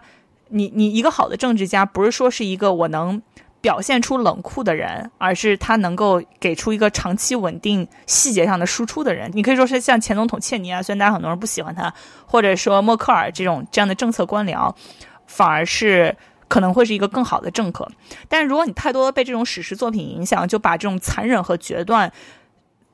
[0.50, 3.22] 你你一个好的政治家，不是说是一个我能
[3.60, 9.30] 表现出冷酷的人，而是他能够给出一个长期稳定细节上的输出的人。
[9.34, 11.94] 你可以说是像前总统切尼啊，虽然大家很多人不喜欢他，
[12.26, 14.74] 或者说默克尔这种这样的政策官僚，
[15.26, 16.16] 反而是
[16.48, 17.88] 可能会是一个更好的政客。
[18.28, 22.12] 但是如果你太多的被这种史诗作品影响，就把这种残忍和决断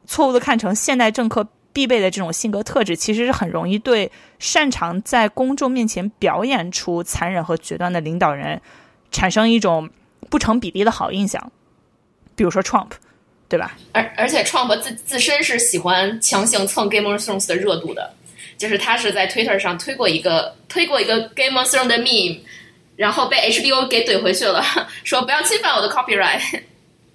[0.06, 1.48] 错误的看成现代政客。
[1.78, 8.60] 必备的这种性格特质，其实是很容易对擅长在公众面前表演出残忍和决断的领导人
[9.12, 9.88] 产生一种
[10.28, 11.52] 不成比例的好印象。
[12.36, 12.90] 比如说 Trump，
[13.48, 13.78] 对吧？
[13.92, 18.12] 而而且 Trump 自自身是喜欢强行蹭 Game of Thrones 的热度的，
[18.58, 22.40] 就是他是在 Twitter 上推过一个推过一个 Game of Thrones 的 meme，
[22.96, 24.64] 然后被 HBO 给怼回去了，
[25.04, 26.62] 说不要侵犯我的 copyright。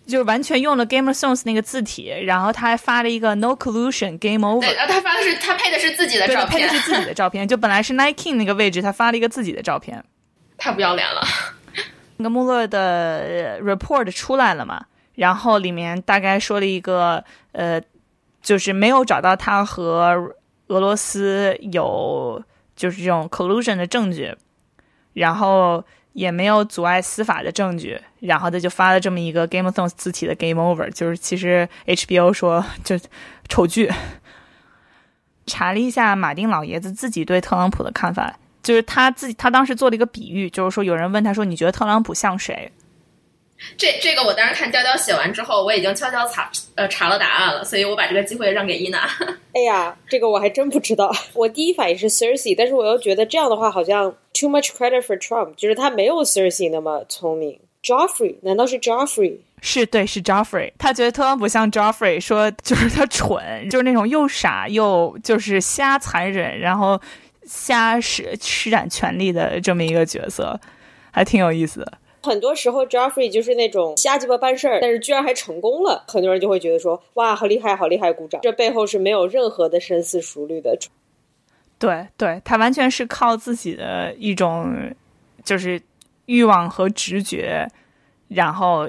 [0.07, 4.61] 就是完全用了 Game of Thrones 那个字体，然后他还发了一个 No collusion Game over。
[4.61, 7.47] 对，然后他发的是他配的是自己的照片，配的是自己的照片。
[7.47, 10.05] 就本来是 Nike 那个位置，他发了一个自己的照片，
[10.59, 11.23] 太不要脸了。
[12.17, 14.85] 那个穆勒的 report 出来了嘛？
[15.15, 17.81] 然后里面大概说了一个呃，
[18.43, 20.35] 就是没有找到他和
[20.67, 22.43] 俄罗斯有
[22.75, 24.35] 就是这种 collusion 的证据，
[25.12, 25.85] 然后。
[26.12, 32.98] 也没有阻碍司法的证据，然后他就发了这么一个 Game of Thrones 字体的 Game Over，就是其实 HBO 说就
[33.48, 33.90] 丑剧。
[35.46, 42.70] 查了一下马丁老爷子自己对特朗普的看法，就是他自己他当时做了一个比喻，就是说有人问他说你觉得特朗普像谁？
[43.79, 49.09] 这这个我当时看娇娇写完之后，我已经悄悄查呃查了答案了，所以我把这个机会让给伊娜。
[49.55, 51.14] 哎呀，这个我还真不知道。
[51.35, 57.59] 我第一反应是 Cersei，但是我又觉得这样的话好像 too much credit for Trump，就是他没有 Cersei 那么聪明。
[57.83, 59.38] Joffrey 难道是 Joffrey？
[59.61, 60.72] 是对，是 Joffrey。
[60.79, 67.01] 他觉得特朗普像 Joffrey，说 就是他蠢，就是那种又傻又就是瞎残忍，然后
[67.44, 70.59] 瞎施施展权力的这么一个角色，
[71.11, 71.92] 还挺有意思的。
[72.23, 78.41] 很多时候，Jeffrey 就是那种瞎鸡巴办事儿，但是居然还成功了，很多人就会觉得说：“哇，好厉害，好厉害！”鼓掌。
[78.43, 80.79] 这背后是没有任何的深思熟虑的。
[81.79, 84.95] 对，对他完全是靠自己的一种
[85.45, 85.83] 就是
[86.27, 87.67] 欲望和直觉，
[88.29, 88.89] 然后。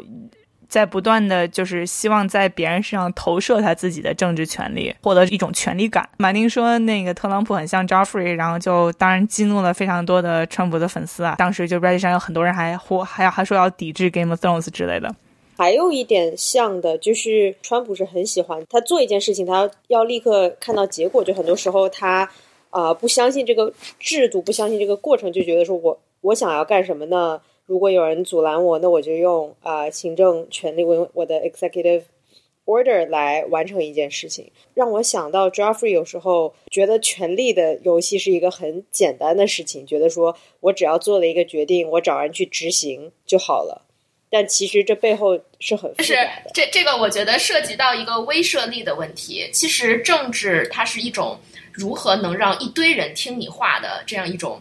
[0.73, 6.09] 在不断的就是希望在别人身上投射他自己的政治权利，获得一种权力感。
[6.17, 11.35] 马丁说那个特朗普很像 Joffrey，然后就当然激怒了非常多的川普的粉丝啊。
[11.37, 15.13] 当时就 Reddit 上有很多人还或还要还说要抵制 Game of Thrones 之类的。
[15.55, 21.23] 还有一点像的就是川普是很喜欢他做一件事情，他要立刻看到结果。
[21.23, 22.27] 就很多时候他
[22.71, 27.39] 啊不相信这个制度，不相信这个过程，就觉得说我我想要干什么呢？
[27.65, 32.03] 如果有人阻拦我，那我就用啊行政权力，用我的 executive
[32.65, 34.51] order 来完成一件事情。
[34.73, 43.85] 让我想到 Joffrey 有时候觉得权力的游戏是一个很简单的事情，觉得说我只要做了一个决定，我找人去执行就好了。
[44.29, 46.15] 但其实这背后是很就是
[46.53, 49.47] 这这个，我觉得涉及到一个威慑力的问题。
[49.53, 51.37] 其实政治它是一种
[51.71, 54.59] 如何能让一堆人听你话的这样一种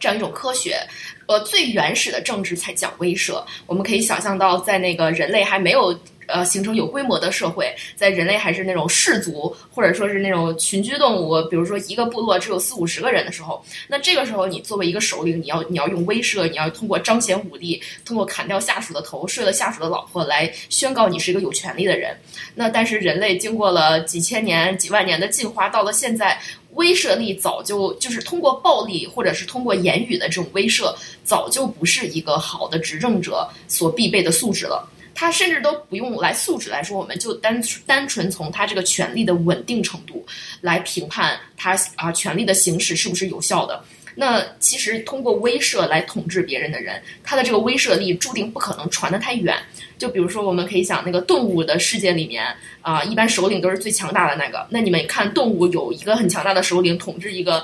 [0.00, 0.80] 这样一种科学。
[1.26, 3.40] 呃，最原始的政治才讲威慑。
[3.66, 22.16] 我们可以想象到，在那个人类还没有呃形成有规模的社会，在人类还是那种氏族或者说是那种群居动物，比如说一个部落只有四五十个人的时候，那这个时候你作为一个首领，你要你要用威慑，你要通过彰显武力，通过砍掉下属的头，睡了下属的老婆来宣告你是一个有权利的人。
[22.56, 26.40] 那但是人类经过了几千年、几万年的进化，到了现在。
[26.80, 34.88] 威慑力早就就是通过暴力或者是通过言语的这种威慑，早就不是一个好的执政者所必备的素质了。
[35.14, 40.24] 他甚至都不用来素质来说，我们就单单纯从他这个权力的稳定程度
[40.62, 43.84] 来评判他啊权力的行使是不是有效的。
[44.14, 49.56] 那其实通过威慑来统治别人的人，他的这个威慑力注定不可能传得太远。
[49.98, 52.46] 就比如说，我们可以想那个动物的世界里面
[52.80, 54.66] 啊，一般首领都是最强大的那个。
[54.70, 57.62] 那你们看，动物有一个很强大的首领统治一个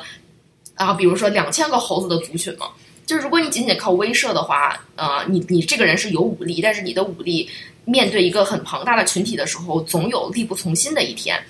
[0.74, 2.66] 啊，比如说两千个猴子的族群嘛。
[3.06, 7.48] 就是如果你仅仅靠威慑的话，呃，你你这个人是有武力，但是你的武力
[7.86, 11.42] 面对一个很庞大的群体的时候，总有力不从心的一天。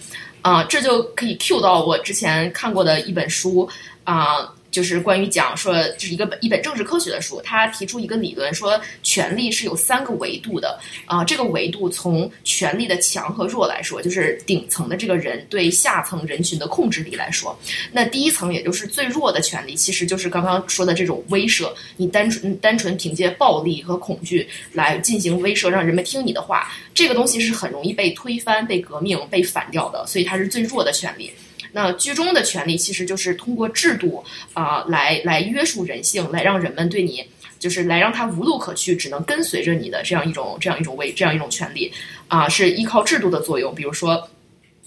[0.42, 3.68] 啊，这就可以 cue 到我之前看过的一本书
[4.04, 4.54] 啊。
[4.76, 11.24] 就是关于讲说，就是一个一本政治科学的书，他提出一个理论，说权力是有三个维度的啊。
[11.24, 17.58] 这个维度从权力的强和弱来说，就是顶层的这个人对下层人群的控制力来说，
[17.90, 21.72] 那第一层也就是最弱的权力，其实就是刚刚说的这种威慑。
[21.96, 31.32] 你单纯单纯凭借暴力和恐惧来进行威慑，让人们听你的话，这个东西是很容易被推翻、被革命、被反掉的，所以它是最弱的权利。
[31.76, 37.22] 那居中的权利其实就是通过制度啊，来来约束人性，来让人们对你，
[37.58, 41.92] 就是来让他无路可去，只能跟随着你的这样一种这样一种为这样一种权利
[42.28, 43.74] 啊，是依靠制度的作用。
[43.74, 44.26] 比如说，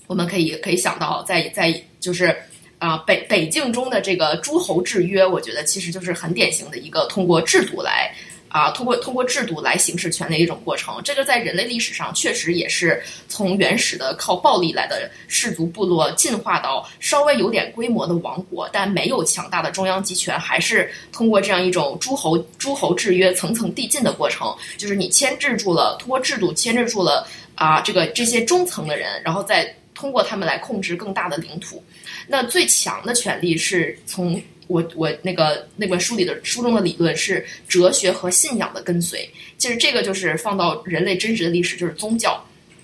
[0.07, 2.35] 我们可以可以想到，在在就是
[2.79, 8.11] 啊北北境中的这个诸侯制约，我觉得其实就是很典型的一个通过制度来
[8.49, 10.99] 啊，通过通过制度来行使权利的一种过程。
[11.03, 24.53] 这个在人类历史上确实也是从原始的靠暴力来的氏族部落，进化到稍微有点规模的王国，但没有强大的中央集权，还是通过这样一种诸侯诸侯制约层层递进的过程。
[24.77, 31.83] 就是你牵制住了，通过制度牵制住了啊，这个这些中层的人，然后再通过他们来控制更大的领土。
[32.27, 34.41] 那最强的权力是从。
[34.70, 42.39] 我我那个那本书里的书中的理论是哲学和信仰的跟随，其实这个就是放到人类真实的历史，就是宗教。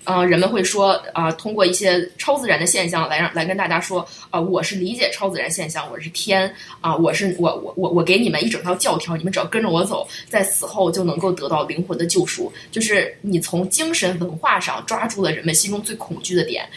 [0.08, 12.52] 嗯，人们会说啊，通过一些超自然的现象来让来跟大家说啊，我是理解超自然现象，我是天啊，我是我我我我给你们一整套教条，你们只要跟着我走，在死后就能够得到灵魂的救赎。
[12.70, 16.68] 就是你从精神文化上抓住了人们心中最恐惧的点，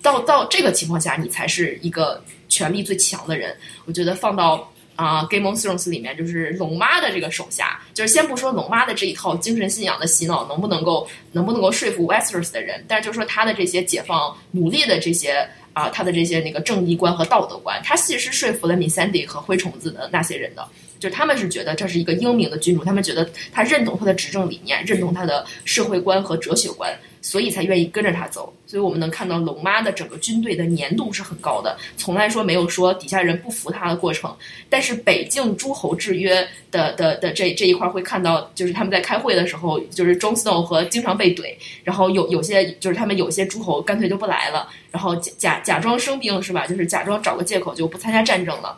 [0.00, 2.22] 到到这个情况下，你才是一个。
[2.54, 20.64] 权力最强的人，我觉得放到啊《Game of Thrones》里面，就是龙妈的这个手下，就是先不说龙妈的这一套精神信仰的洗脑能不能够能不能够说服 Westeros 的人，但是就是说他的这些解放奴隶的这些啊，他的这些那个正义观和道德观，他其实是说服了 msndy 和灰虫子的那些人的，
[21.00, 26.96] 就他们是觉得这是一个英明的君主，他们觉得他认同他的执政理念，认同他的社会观和哲学观。
[27.24, 34.30] 所以才愿意跟着他走，所以我们能看到龙妈的整个军队的粘度是很高的，从来说没有说底下人不服他的过程。
[34.68, 46.66] 但是北境诸侯制约的的的这这一块会看到，就是他们在开会的时候，就是 Jon Snow 和经常被怼，然后有有些就是他们有些诸侯干脆就不来了，然后假假假装生病是吧？
[46.66, 48.76] 就是假装找个借口就不参加战争了。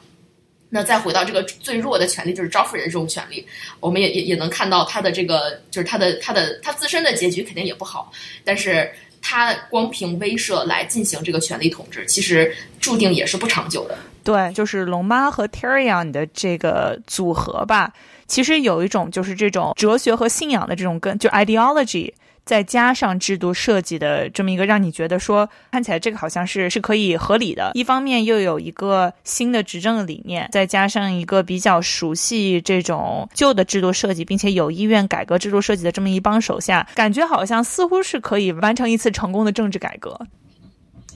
[0.69, 3.47] 那再回到这个最弱的权利，就是招夫人这种权利，
[3.79, 8.11] 我们也也也能看到他的这个，就是他的他的他自身的结局肯定也不好，
[8.45, 8.91] 但是
[9.23, 13.97] 他光凭威慑来进行这个权力统治，其实注定也是不长久的。
[14.25, 17.93] 对，就是龙妈和 Tyrion 的这个组合吧，
[18.27, 22.13] 其实有一种就是这种哲学和信仰的这种根，就 ideology。
[22.47, 27.73] 再加上制度设计的这么一个，让你觉得说看起来这个好像是是可以合理的。
[27.75, 40.17] 一方面又有一个新的执政理念，再加上一个比较熟悉这种旧的制度设计，并且有意愿改革制度设计的这么一帮手下，感觉好像似乎是可以完成一次成功的政治改革。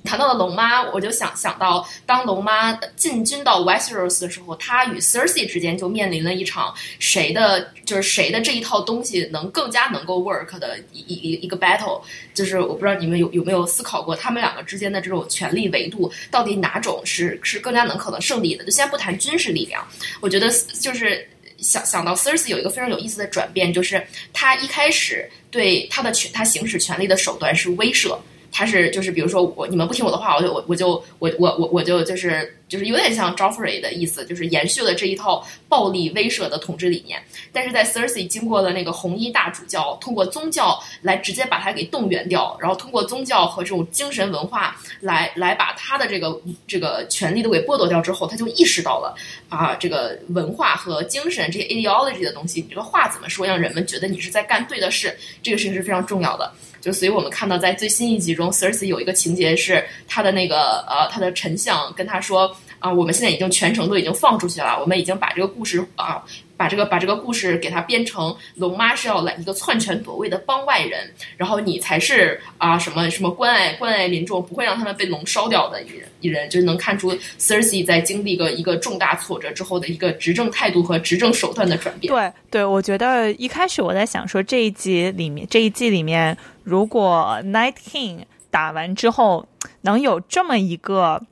[0.05, 12.01] 谈到了龙妈，我就想想到，当龙妈进军到 Westeros 的时候，她与 Cersei 之间就面临了一场谁的，就是谁的这一套东西能更加能够 work 的一一一个 battle。
[12.33, 18.65] 就是我不知道你们有有没有思考过，他们两个之间的这种权力维度，到底哪种是是更加能可能胜利的？
[18.65, 19.87] 就先不谈军事力量，
[20.21, 20.49] 我觉得
[20.81, 21.29] 就是
[21.59, 28.19] 想想到 Cersei 有一个非常有意思的转变，就是他一开始对他的权，他行使权力的手段是威慑。
[28.53, 30.89] 他是就是比如说我你们不听我的话，我就我我就
[31.19, 37.21] 我我我我就就是就是有点像 Joffrey 的意思，就是延续了这一套暴力威慑的统治理念。
[37.53, 49.17] 但是在 Cersei 经过了那个红衣大主教通过宗教来直接把他给动员掉，然后通过宗教和这种精神文化来来把他的这个这个权利都给剥夺掉之后，他就意识到了
[49.49, 56.53] 啊这个文化和精神这些 ideology 的东西，你这个话怎么说让人们觉得你是在干对的事，这个事情是非常重要的。
[56.81, 66.25] 就所以，我们看到在最新一集中，Cersei 有一个情节是他的那个呃，他的丞相跟他说啊，我们现在已经全程都已经放出去了，我们已经把这个故事啊。
[66.61, 82.13] 把这个把这个故事给它编成龙妈是要来一个篡权夺位的帮外人，然后你才是啊什么什么关爱关爱民众，不会让他们被龙烧掉的一人一人，就是能看出 Cersei 在经历个一个重大挫折之后的一个执政态度和执政手段的转变。
[82.13, 89.49] 对对，我觉得一开始我在想说这一集里面这一季里面，如果 Night King 打完之后
[89.81, 91.23] 能有这么一个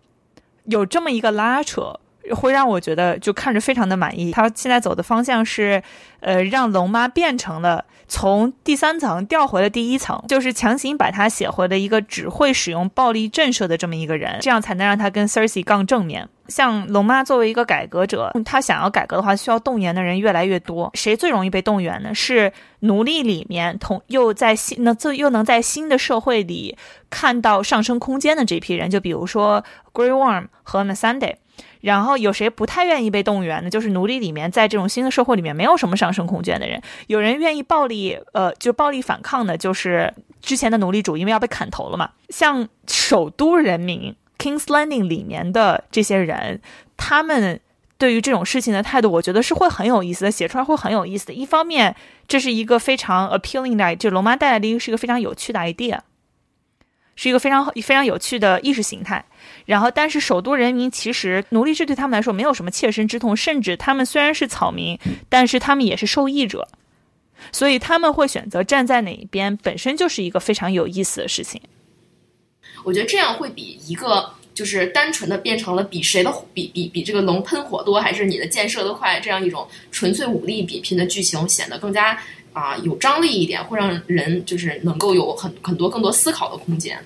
[0.69, 1.99] 有这么一个拉扯。
[2.33, 4.33] 会让我觉得就看着非常的满意。
[4.33, 5.83] 他现在走的方向是，
[6.21, 16.29] 呃，让龙妈变成了从第三层调回了第一层，就是强行把他写回了一个只会使用暴力震慑的这么一个人，这样才能让他跟 Cersei 杠正面。
[16.49, 20.91] 像龙妈作为一个改革者，他想要改革的话，需要动员的人越来越多。
[20.95, 22.15] 谁最容易被动员呢？
[22.15, 22.51] 是
[22.81, 26.75] 奴隶里面同又在新那这又能在新的社会里
[27.11, 29.63] 看到上升空间的这批人，就比如说
[29.93, 31.35] Grey Worm 和 Missandei。
[31.81, 33.71] 然后有谁不太愿意被动员呢？
[33.71, 36.83] 就是奴隶里面，在这种新的社会里面，没有什么上升空间的人。
[37.07, 42.11] 有人愿意暴力，呃，就暴力反抗的，就是之前的奴隶主，因为要被砍头了嘛。
[42.29, 46.61] 像首都人民 （King's Landing） 里面的这些人，
[46.97, 47.61] 他们
[47.97, 51.33] 对于这种事情的态度，我觉得是会很有意思的，写出来会很有意思的。
[51.33, 51.95] 一方面，
[52.27, 55.99] 这是一个非常 appealing 的，就龙妈带来的一个是一个非常有趣的 idea。
[57.19, 59.25] 是一个非常非常有趣的意识形态，
[59.67, 64.97] 然后，但是首都人民其实奴隶制对他们来说没有什么切身之痛，甚至他们虽然是草民，
[65.29, 66.69] 但是他们也是受益者。
[67.51, 71.61] 所以他们会选择站在哪一边，本身就是一个非常有意思的事情。
[72.85, 82.17] 我觉得这样会比一个就是单纯的变成了比谁的比比比这个龙喷火多，还是你的箭射得快这样一种纯粹武力比拼的剧情显得更加
[82.59, 86.99] 啊有张力一点，会让人就是能够有很很多更多思考的空间。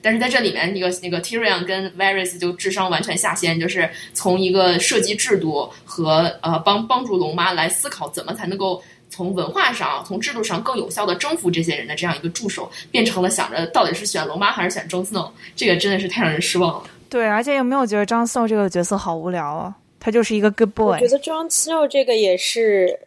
[0.00, 16.90] 但是在这里面，那个那个 Tyrion 跟 Varys 就智商完全下线，就是从一个设计制度和呃帮帮助龙妈来思考怎么才能够从文化上、从制度上更有效的征服这些人的这样一个助手，变成了想着到底是选龙妈还是选 Jon Snow，这个真的是太让人失望了。
[17.08, 19.74] 对，而且有没有觉得 Jon Snow 这个角色好无聊啊？
[20.00, 20.86] 他就是一个 good boy。
[20.86, 22.98] 我觉得 Jon Snow 这个也是。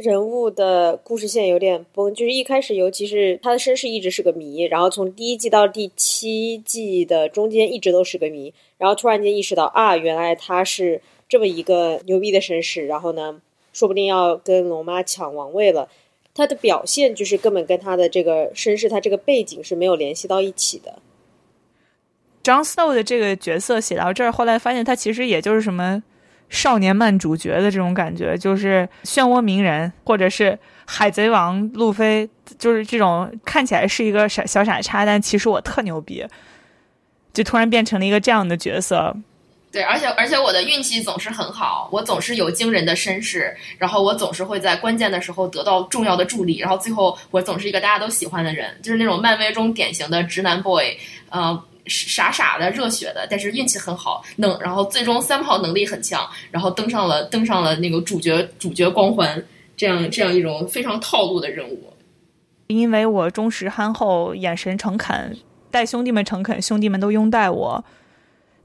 [0.00, 13.40] 人物的故事线有点崩，就是一开始，尤其是他的身世一直是个谜，然后从第一季到第七季的中间一直都是个谜，然后突然间意识到啊，原来他是这么一个牛逼的身世，然后呢，
[13.72, 15.88] 说不定要跟龙妈抢王位了。
[16.34, 20.98] 他的表现就是根本跟他的这个身世、他这个背景是没有联系到一起的。
[22.42, 26.02] Jon Snow 的这个角色写到这儿，后来发现他其实也就是什么。
[26.50, 32.28] 少年漫主角的这种感觉，就是漩涡鸣人，或者是海贼王路飞，
[32.58, 36.26] 就是这种看起来是一个傻小傻叉，但其实我特牛逼，
[37.32, 39.16] 就突然变成了一个这样的角色。
[39.70, 50.96] 对，而且而且我的运气总是很好，我总是有惊人的身世，然后我总是会在关键的时候得到重要的助力，然后最后我总是一个大家都喜欢的人，就是那种漫威中典型的直男 boy，
[51.30, 51.64] 呃。
[51.90, 59.44] 傻傻的、热血的，但是运气很好，能然后最终三炮能力很强，然后登上了登上了那个主角主角光环，
[59.76, 61.92] 这样这样一种非常套路的人物。
[62.68, 65.36] 因为我忠实憨厚，眼神诚恳，
[65.70, 67.84] 待兄弟们诚恳，兄弟们都拥戴我。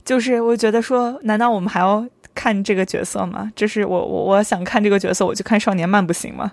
[0.04, 3.50] 就是我觉得说，难道我们还要看这个角色吗？
[3.56, 6.52] 这是我我我想看这个角色，我就看少年漫不行吗？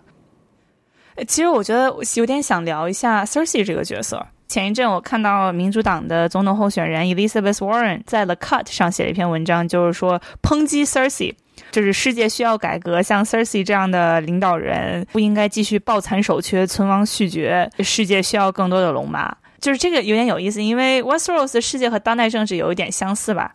[1.27, 4.25] 其实我觉得有点想聊一下 Cersei 这个角色。
[4.53, 11.33] 前一阵我看到民主党的总统候选人 Elizabeth Warren 在 The Cut 上写了一篇文章，就是说抨击 Cersei，
[11.71, 19.35] 就是世界需要改革，像 Cersei 这样的领导人不应该继续抱残守缺、存亡续绝，世界需要更多的龙妈。
[19.59, 23.51] 就是这个有点有意思，因为 Westeros 的世界和当代政治有一点相似吧，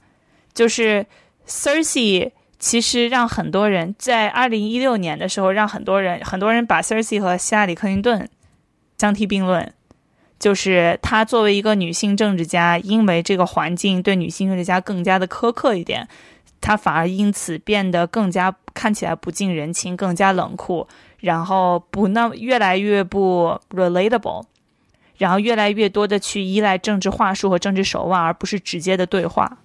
[0.53, 1.07] 就是
[1.46, 8.28] Cersei 其实让很多人在2016年的时候，让很多人很多人把 Cersei 和希拉里·克林顿
[8.99, 9.72] 相提并论。
[10.39, 16.07] 就是她作为一个女性政治家，因为这个环境对女性政治家更加的苛刻一点，
[16.61, 20.86] 她反而因此变得更加看起来不近人情，更加冷酷，
[21.20, 24.45] 然后不那越来越不 relatable，
[25.16, 29.59] 然后越来越多的去依赖政治话术和政治手腕，而不是直接的对话。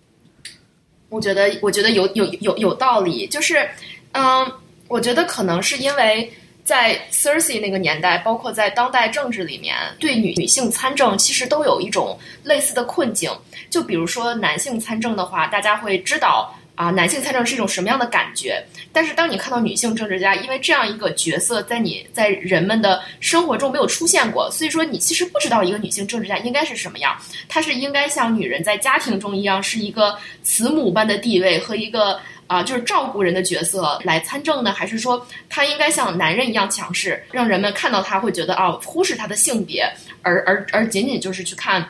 [1.10, 3.70] 我觉得，我觉得有有有有道理，就是，
[4.14, 4.52] 嗯，
[4.88, 6.34] 我觉得可能是因为。
[6.64, 13.30] 在 Cersei 那个年代，包括在当代政治里面，对女女性参政其实都有一种类似的困境。
[13.70, 18.64] 就比如说男性参政的话，大家会知道啊，男性参政是一种什么样的感觉。
[18.94, 27.18] 但是当你看到女性政治家，因为这样一个角色在你在人们的生活中没有出现过，所以说你其实不知道一个女性政治家应该是什么样。
[27.50, 32.18] 她是应该像女人在家庭中一样，是一个慈母般的地位和一个。
[32.54, 39.92] 啊，就是照顾人的角色来参政呢，还是说他应该像男人一样强势，让人们看到他会觉得啊，忽视他的性别，
[40.22, 41.84] 而而而仅仅就是去看。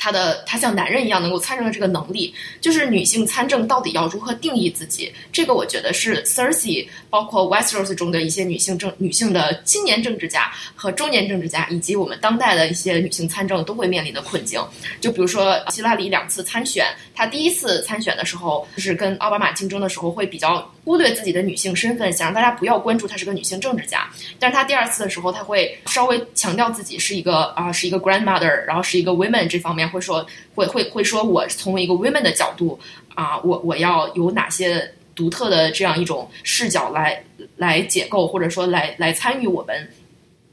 [0.00, 5.12] 她的她像男人一样能够参政的这个能力，就是女性参政到底要如何定义自己？
[5.30, 14.58] 这个我觉得是 Cersei，包括 Westeros 中的一些女性政女性的青年政治家和中年政治家，以及我们当代的一些女性参政都会面临的困境。
[15.02, 24.08] 就比如说希拉里两次参选，她第一次参选的时候，就是跟奥巴马竞争的时候，会比较忽略自己的女性身份，想让大家不要关注她是个女性政治家。
[24.38, 29.89] 但是她第二次的时候，她会稍微强调自己是一个啊，是一个 grandmother，然后是一个 women 这方面。
[29.90, 32.78] 会说会会会说，我从一个 women 的角度
[33.14, 37.22] 啊，我我要有哪些独特的这样一种视角来
[37.56, 39.88] 来解构，或者说来来参与我们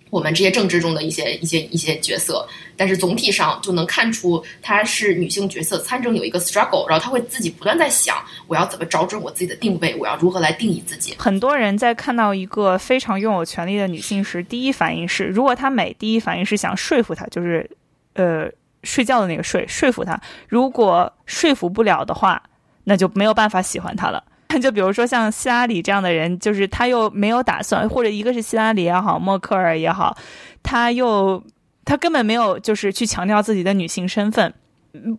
[0.09, 2.45] 我们这些政治中的一些一些一些角色。
[2.79, 11.15] 但是总体上就能看出，她是女性角色参政有一个 struggle，然后她会自己不断在想，我要怎么找准我自己的定位，我要如何来定义自己。
[11.17, 17.67] 很多人在看到一个非常拥有权力的女性时，第一反应是，如果她美，第一反应是想说服她，就是
[18.13, 18.51] 呃。
[18.87, 22.41] 睡觉的那个睡说服他，如果说服不了的话，
[22.85, 24.23] 那就没有办法喜欢他了。
[24.61, 30.17] 就比如说像希拉里这样的人，就是他又没有打算，或者一个是希拉里也好，默克尔也好，
[30.63, 31.43] 他又
[31.83, 34.53] 他根本没有就是去强调自己的女性身份，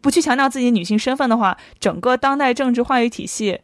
[0.00, 3.60] 不去强调自己女性身份的话，整个当代政治话语体系。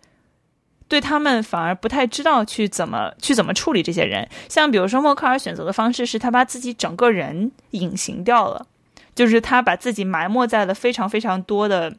[0.87, 4.29] 对他们反而不太知道去怎么去怎么处理这些人。
[4.51, 8.67] 像比如说默克尔选择的方式是他把自己整个人隐形掉了，
[9.15, 11.97] 就是他把自己埋没在了非常非常多的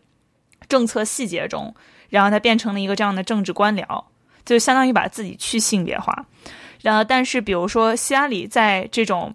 [0.68, 1.74] 政策细节中，
[2.10, 4.04] 然后他变成了一个这样的政治官僚，
[4.44, 6.26] 就相当于把自己去性别化。
[6.82, 9.34] 然后，但是比如说希拉里在这种。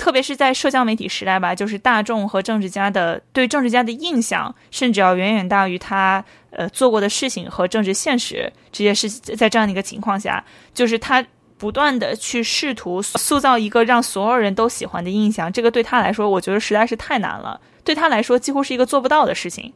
[0.00, 9.10] 特别是在社交媒体时代吧，就是大众和政治家的对政治家的印象，甚至要远远大于他呃做过的事情和政治现实这些事。
[9.10, 11.22] 在这样的一个情况下，就是他
[11.60, 17.60] 不断的去试图塑造一个让所有人都喜欢的印象，这个对他来说，我觉得实在是太难了。
[17.84, 19.70] 对他来说，几乎是一个做不到的事情。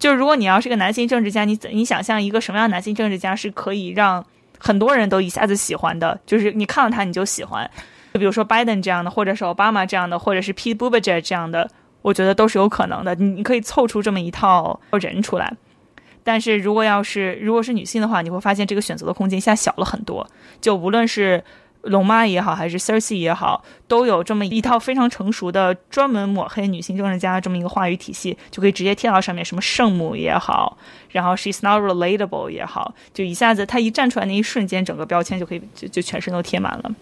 [0.00, 4.24] 就是如果你要是个男性政治家，你你想象一个什么样的男性政治家是可以让
[4.58, 6.18] 很多人都一下子喜欢的？
[6.26, 7.70] 就是你看到他你就喜欢。
[8.12, 11.70] 就比如说 Biden 这样的，或者是奥巴马这样的，或者是 Pete Buttigieg 这样的，
[12.02, 13.14] 我觉得都是有可能的。
[13.14, 15.54] 你你可以凑出这么一套人出来，
[16.24, 20.26] 但是如果要是如果是女性的话，你会发现这个选择的空间一下小了很多。
[20.60, 21.42] 就无论是
[21.82, 30.78] 龙妈也好，还是 Cersei 也好，都有这么一套非常成熟的专门抹黑女性政治家的这么一个话语体系，就可以直接贴到上面，什么圣母也好，
[31.10, 36.94] 然后 She's not relatable 也好，就一下子她一站出来那一瞬间，整个标签就可以就就全身都贴满了。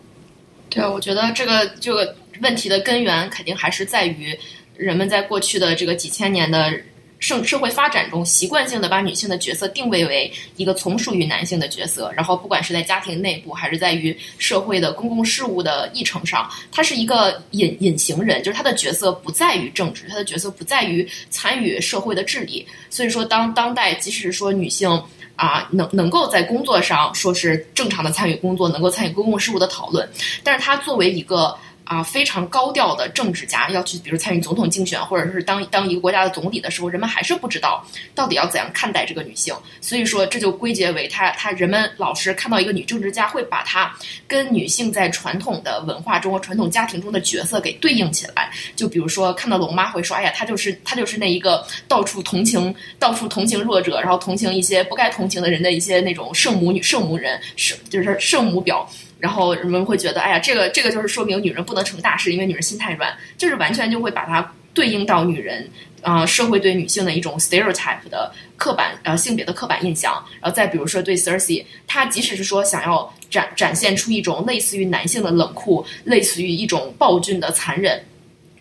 [0.70, 4.34] 对，我觉得这个这个问题的根源肯定还是在于
[4.76, 6.72] 人们在过去的这个几千年的
[7.20, 22.66] 社社会发展中，习惯性的把女性的角色定位为一个从属于男性的角色，然后不管是在家庭内部，还是在于社会的公共事务的议程上，他是一个隐隐形人，就是他的角色不在于政治，他的角色不在于参与社会的治理。
[22.88, 25.00] 所以说，当当代即使是说女性。
[25.36, 30.06] 啊，能能够在工作上说是正常的参与工作，能够参与公共事务的讨论，
[30.44, 31.56] 但是他作为一个。
[31.84, 39.52] 啊，非常高调的政治家要去，比如参与总统竞选，或者是当当一个国家的总理的时候，人们还是不知道到底要怎样看待这个女性。
[39.80, 43.92] 所以说，这就归结为他他人们老是看到一个女政治家，会把她
[44.28, 48.52] 跟女性在传统的文化中和、传统家庭中的角色给对应起来。
[48.76, 58.86] 就比如说，看到龙妈会说：“哎呀，她就是她就是那一个到处同情、到处同情弱者，然后同情一些不该同情的人的一些那种圣母女、圣母人，圣就是圣母婊。”
[59.20, 65.68] 然后人们会觉得，哎呀，这个这个就是说明女人不能成大事，因为女人心太软，就是完全就会把它对应到女人
[66.02, 70.12] 啊，社会对女性的一种 stereotype 的刻板呃性别的刻板印象。
[70.40, 78.02] 然后再比如说对 Cersei，她即使是说想要展展现出一种类似于男性的冷酷，类似于一种暴君的残忍。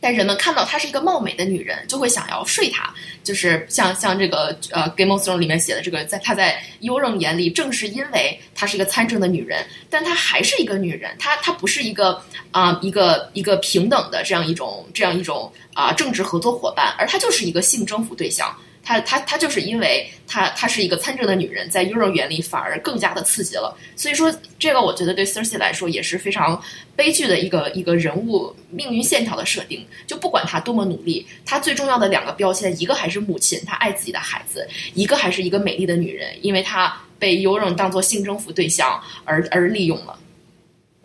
[0.02, 2.93] 但人们看到她是一个貌美的女人，就会想要睡她。
[3.24, 12.22] 就是像像这个呃《Game of Thrones》里面写的这个，在她在优任眼里，正是因为她是一个参政的女人，但她还是一个女人，她她不是一个
[12.52, 18.56] 啊一个一个平等的这样一种这样一种啊政治合作伙伴，而她就是一个性征服对象。
[18.84, 23.76] 她她她就是因为她她是一个参政的女人，在幼儿园里反而更加的刺激了。
[23.96, 26.62] 所以说，这个我觉得对 Cersei 来说也是非常
[26.96, 29.86] 悲剧的一个一个人物命运线条的设定。
[30.08, 34.62] 就不管她多么努力，她最重要的两个标签，一个还是母亲，她爱自己的孩子；
[34.94, 40.18] 一个还是一个美丽的女人，因为她被尤人当做性征服对象而而利用了。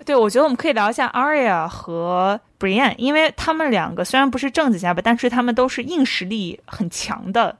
[0.04, 7.56] 对，我觉得我们可以聊一下 Arya 和 Brienne，因为他们两个虽然不是政治家吧，但是他们都是硬实力很强的。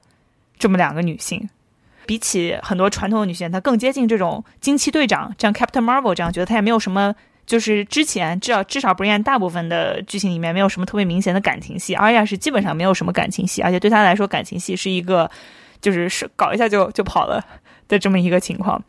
[0.57, 1.49] 这么两个女性，
[2.05, 7.13] 比起很多传统的女性，她更接近这种惊奇队长，这样 Captain Marvel 这样，觉得她也没有什么，
[7.45, 15.29] 就是之前至少至少 Brian 大部分的剧情里面没有什么特别明显的感情戏而亚是基本上没有什么感情戏，而且对她来说，感情戏是一个
[15.81, 17.43] 就是是搞一下就就跑了
[17.87, 18.83] 的这么一个情况。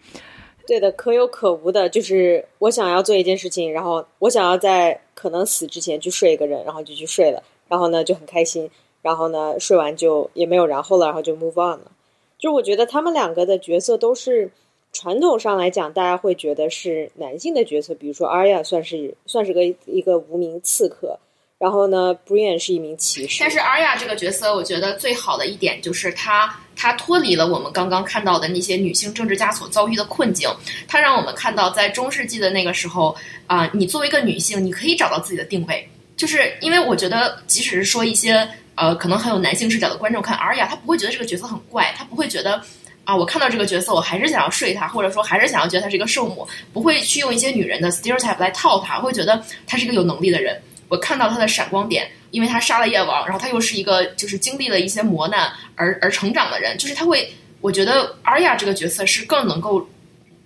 [0.66, 8.68] 对的，可有可无的，就是我想要做一件事情，然后我想要在可能死之前去睡一个人，然后就去睡了，然后呢就很开心。
[9.06, 11.92] 然后呢，睡完就也没有然后了，然后就 move on 了。
[12.40, 14.50] 就我觉得他们两个的角色都是
[14.92, 17.94] 传统上来讲，大家会觉得是男性的角色。
[17.94, 21.16] 比如说 Arya 算是算是个一个无名刺客，
[21.56, 23.38] 然后呢，Brian 是一名骑士。
[23.38, 30.50] 但是 Arya 这个角色，我觉得最好的一点就是他他脱离了我们刚刚看到的那些女性政治家所遭遇的困境，
[30.88, 33.14] 他让我们看到在中世纪的那个时候
[33.46, 38.48] 啊，你作为一个女性，你可以找到自己的定位，就是因为我觉得，即使是说一些。
[38.78, 42.60] 呃，可能很有男性视角的观众看阿雅，他不会觉得这个角色很怪，他不会觉得
[43.04, 50.60] 啊，我看到这个角色，我还是想要睡他，或者说还是想要觉得他是一个圣母，不会去用一些女人的 stereotype 来套他，会觉得他是一个有能力的人。
[50.88, 59.88] 我看到他的闪光点，因为他杀了夜王，然后他又是一个就是经历了一些磨难而而成长的人，就是他会，我觉得阿雅这个角色是更能够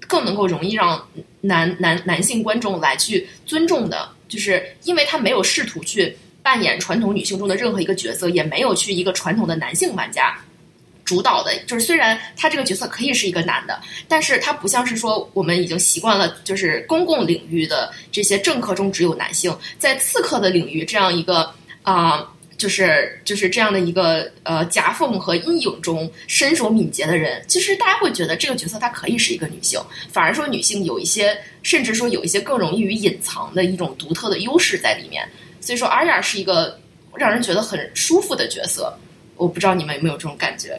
[0.06, 1.04] 更能够容易让
[1.40, 6.16] 男男男性观众来去尊重的，就是因为他没有试图去。
[6.42, 10.34] 扮演传统女性中的任何一个角色，也没有去一个传统的男性玩家
[11.04, 13.78] 主导的，就是虽然他这个角色可以是一个男的，
[14.08, 21.52] 但是他不像是说我们已经习惯了，就是公共领域的这些政客中只有男性，在刺客的领域这样一个
[21.82, 22.26] 啊。
[22.60, 29.80] 就是就是这样的一个呃夹缝和阴影中身手敏捷的人，其实大家会觉得这个角色她可以是一个女性，
[30.12, 35.26] 反而说女性有一些，甚至说有一些更容易于隐藏的一种独特的优势在里面。
[35.58, 36.78] 所以说，阿雅是一个
[37.14, 38.94] 让人觉得很舒服的角色。
[39.36, 40.78] 我不知道你们有没有这种感觉？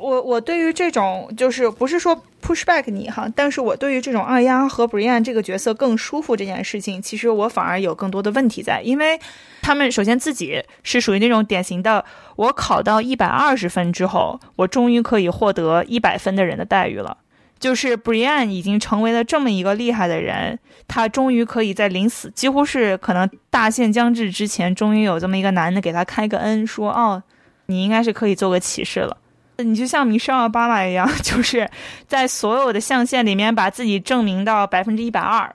[0.00, 9.20] 我我对于这种就是不是说 push back 你哈，但是我对于这种二丫和 Brian 这个角色更舒服这件事情，其实我反而有更多的问题在，因为
[9.60, 12.04] 他们首先自己是属于那种典型的，
[12.36, 17.18] 我考到一百二十分之后，我终于可以获得一百分的人的待遇了。
[17.58, 27.22] 就是 Brian 已经成为了这么一个厉害的人，他终于可以在临死，几乎是可能大限将至之前，终于有这么一个男的给他开个恩，说哦，
[27.66, 29.18] 你应该是可以做个骑士了。
[29.62, 31.68] 你就像米歇尔·奥巴马一样， 就是
[32.06, 35.54] 在所有的象限里面把自己证明到百分之一百二，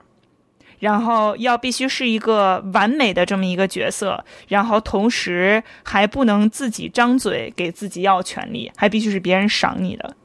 [0.78, 10.16] 然后要必须是一个完美的这么一个角色，然后同时还不能自己张嘴给自己要权利，还必须是别人赏你的。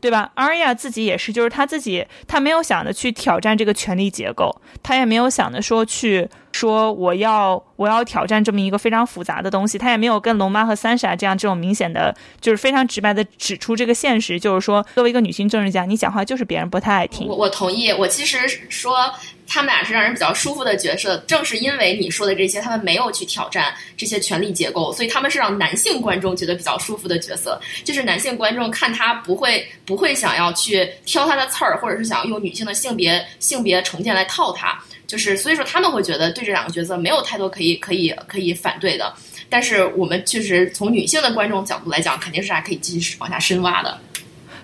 [0.00, 0.30] 对吧？
[0.34, 17.26] 阿亚自己也是，就是他自己，他没有想着去挑战这个权力结构，他也没有想着说去说我要我要挑战这么一个非常复杂的东西，他也没有跟龙妈和三傻这样这种明显的，就是非常直白的指出这个现实，就是说作为一个女性政治家，你讲话就是别人不太爱听。
[17.26, 19.12] 我我同意，我其实说。
[19.52, 27.60] 他们俩是让人比较舒服的角色，正是因为你说的这些，他们没有去挑战这些权力结构，所以他们是让男性观众觉得比较舒服的角色。
[27.82, 34.80] 就是男性观众看他不会不会想要去挑他的刺儿，或者是想要用女性的性别性别成见来套他。
[35.08, 39.12] 就是所以说他们会觉得对这两个角色没有太多可以可以可以反对的。
[39.48, 43.98] 但是我们确实从女性的观众角度来讲，肯定是还可以继续往下深挖的。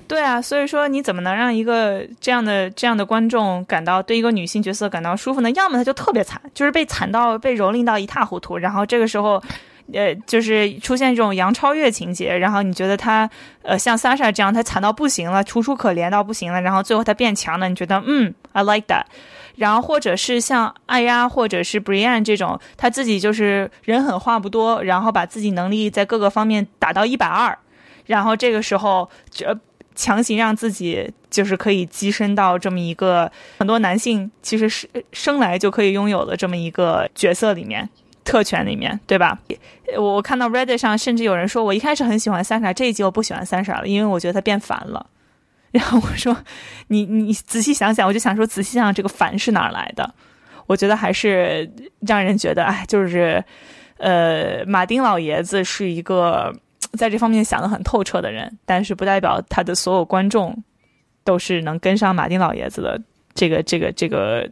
[0.08, 5.50] 对啊，所以说你怎么能让一个这样的这样的观众感到对一个女性角色感到舒服呢？
[5.50, 9.42] 要么他就特别惨，就是被惨到被蹂躏到一塌糊涂，然后这个时候，
[9.92, 13.28] 呃，就是出现这种杨超越情节，然后你觉得他
[13.62, 19.06] 呃像 Sasha 这样，他惨到不行了，楚楚可怜到不行了，然后最后他变强了，你觉得嗯，I like that。
[19.56, 27.58] 然后或者是像艾丫或者是 Brian 这种，他自己就是人狠话不多，然后把自己能力在各个方面打到一百二，
[28.04, 29.58] 然后这个时候这。
[29.96, 37.88] 强行让自己就是可以跻身到这么一个很多男性其实是生来就可以拥有的这么一个角色里面
[38.22, 39.38] 特权里面，对吧？
[39.96, 45.06] 我看到 Reddit 上甚至有人说，我一开始很喜欢三傻，这一集我不喜欢三傻了，因为我觉得他变烦了。
[45.72, 46.36] 然后我说，
[46.88, 50.14] 你你仔细想想，我就想说，仔细想想这个烦是哪来的？
[50.66, 51.70] 我觉得还是
[52.00, 53.42] 让人觉得，哎，就是
[53.98, 56.54] 呃，马丁老爷子是一个。
[56.96, 60.56] 在这方面想得很透彻的人，但是不代表他的所有观众
[61.24, 63.00] 都是能跟上马丁老爷子的
[63.34, 64.48] 这个这个这个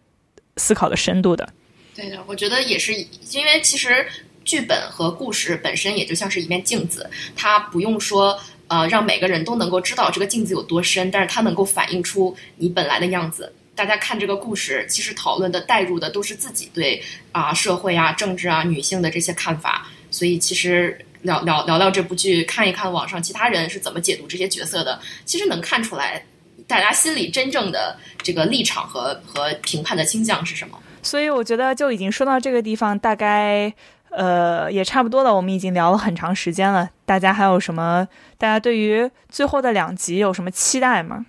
[0.56, 1.48] 思考的深度的。
[1.94, 2.92] 对的，我觉得也是，
[3.32, 4.06] 因为其实
[4.44, 8.38] 剧本和故事本身也就像是一面镜子，它不用说
[8.68, 13.52] 呃让每个人都能够知道这个镜子有多深，但是它能够反映出你本来的样子。
[13.76, 20.98] 大家看这个故事，其实讨论的、带入的都是自己对啊社会啊、政治啊、女性的这些看法，所以其实。
[21.24, 26.22] 聊聊聊聊这部剧，看一看网上其他人是怎么解读这些角色的，其实能看出来
[26.66, 30.78] 大家心里真正的这个立场和和评判的倾向是什么。
[31.02, 33.72] 所以我觉得就已经说到这个地方，大概
[34.10, 35.34] 呃也差不多了。
[35.34, 38.06] 我们已经聊了很长时间了，大家还有什么？
[38.38, 41.26] 大家对于最后的两集有什么期待吗？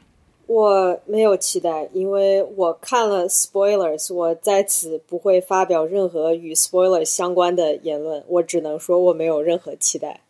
[0.48, 8.24] 我没有期待，因为我看了 spoilers，我在此不会发表任何与 spoilers 相关的言论。
[8.28, 10.22] 我只能说我没有任何期待。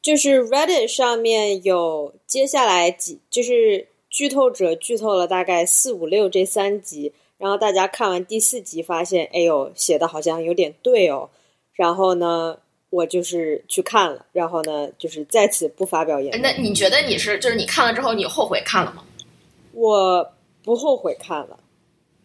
[0.00, 11.28] 就是 Reddit 上面有接下来几，就是剧透者剧透了大概四五六这三集，然后大家看完第四集发现，哎呦，写的好像有点对哦。
[11.74, 12.56] 然后呢，
[12.88, 16.40] 我就是去看了，然后呢，就是在此不发表言论。
[16.40, 19.04] 那你觉得你是，就是你看了之后，你后悔看了吗？
[19.72, 21.58] 我不后悔看了，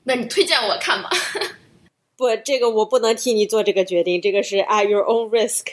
[0.03, 1.09] 那你推荐我看吗？
[2.17, 5.67] 不，这个我不能替你做这个决定，这个是 at your own risk。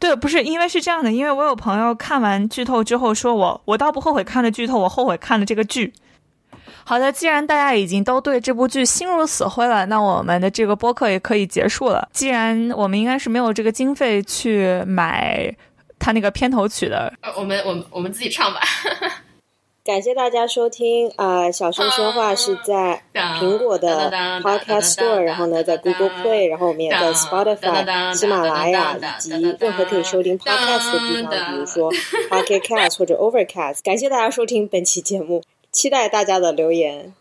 [0.00, 5.92] 对，不是因为是这样的，因为我有朋友看完剧透之后说我，我倒不后悔看了剧透，我后悔看了这个剧。
[6.84, 12.08] 好的，既然大家已经都对这部剧心如死灰了，那我们的这个播客也可以结束了。
[12.12, 15.54] 既然我们应该是没有这个经费去买
[15.98, 18.60] 他那个片头曲的，呃，我们我们我们自己唱吧。
[19.88, 21.50] 感谢大家收听啊！
[21.50, 24.10] 小声说话是在苹果的
[24.42, 31.90] Podcast Store，然后呢，在 Google Play，然后我们也在 Spotify、喜马拉雅以及任何可以收听 Podcast 的地方，比如说
[32.28, 33.78] Pocket Cast 或者 Overcast。
[33.82, 37.14] 感谢大家收听本期节目，期待大家的留言。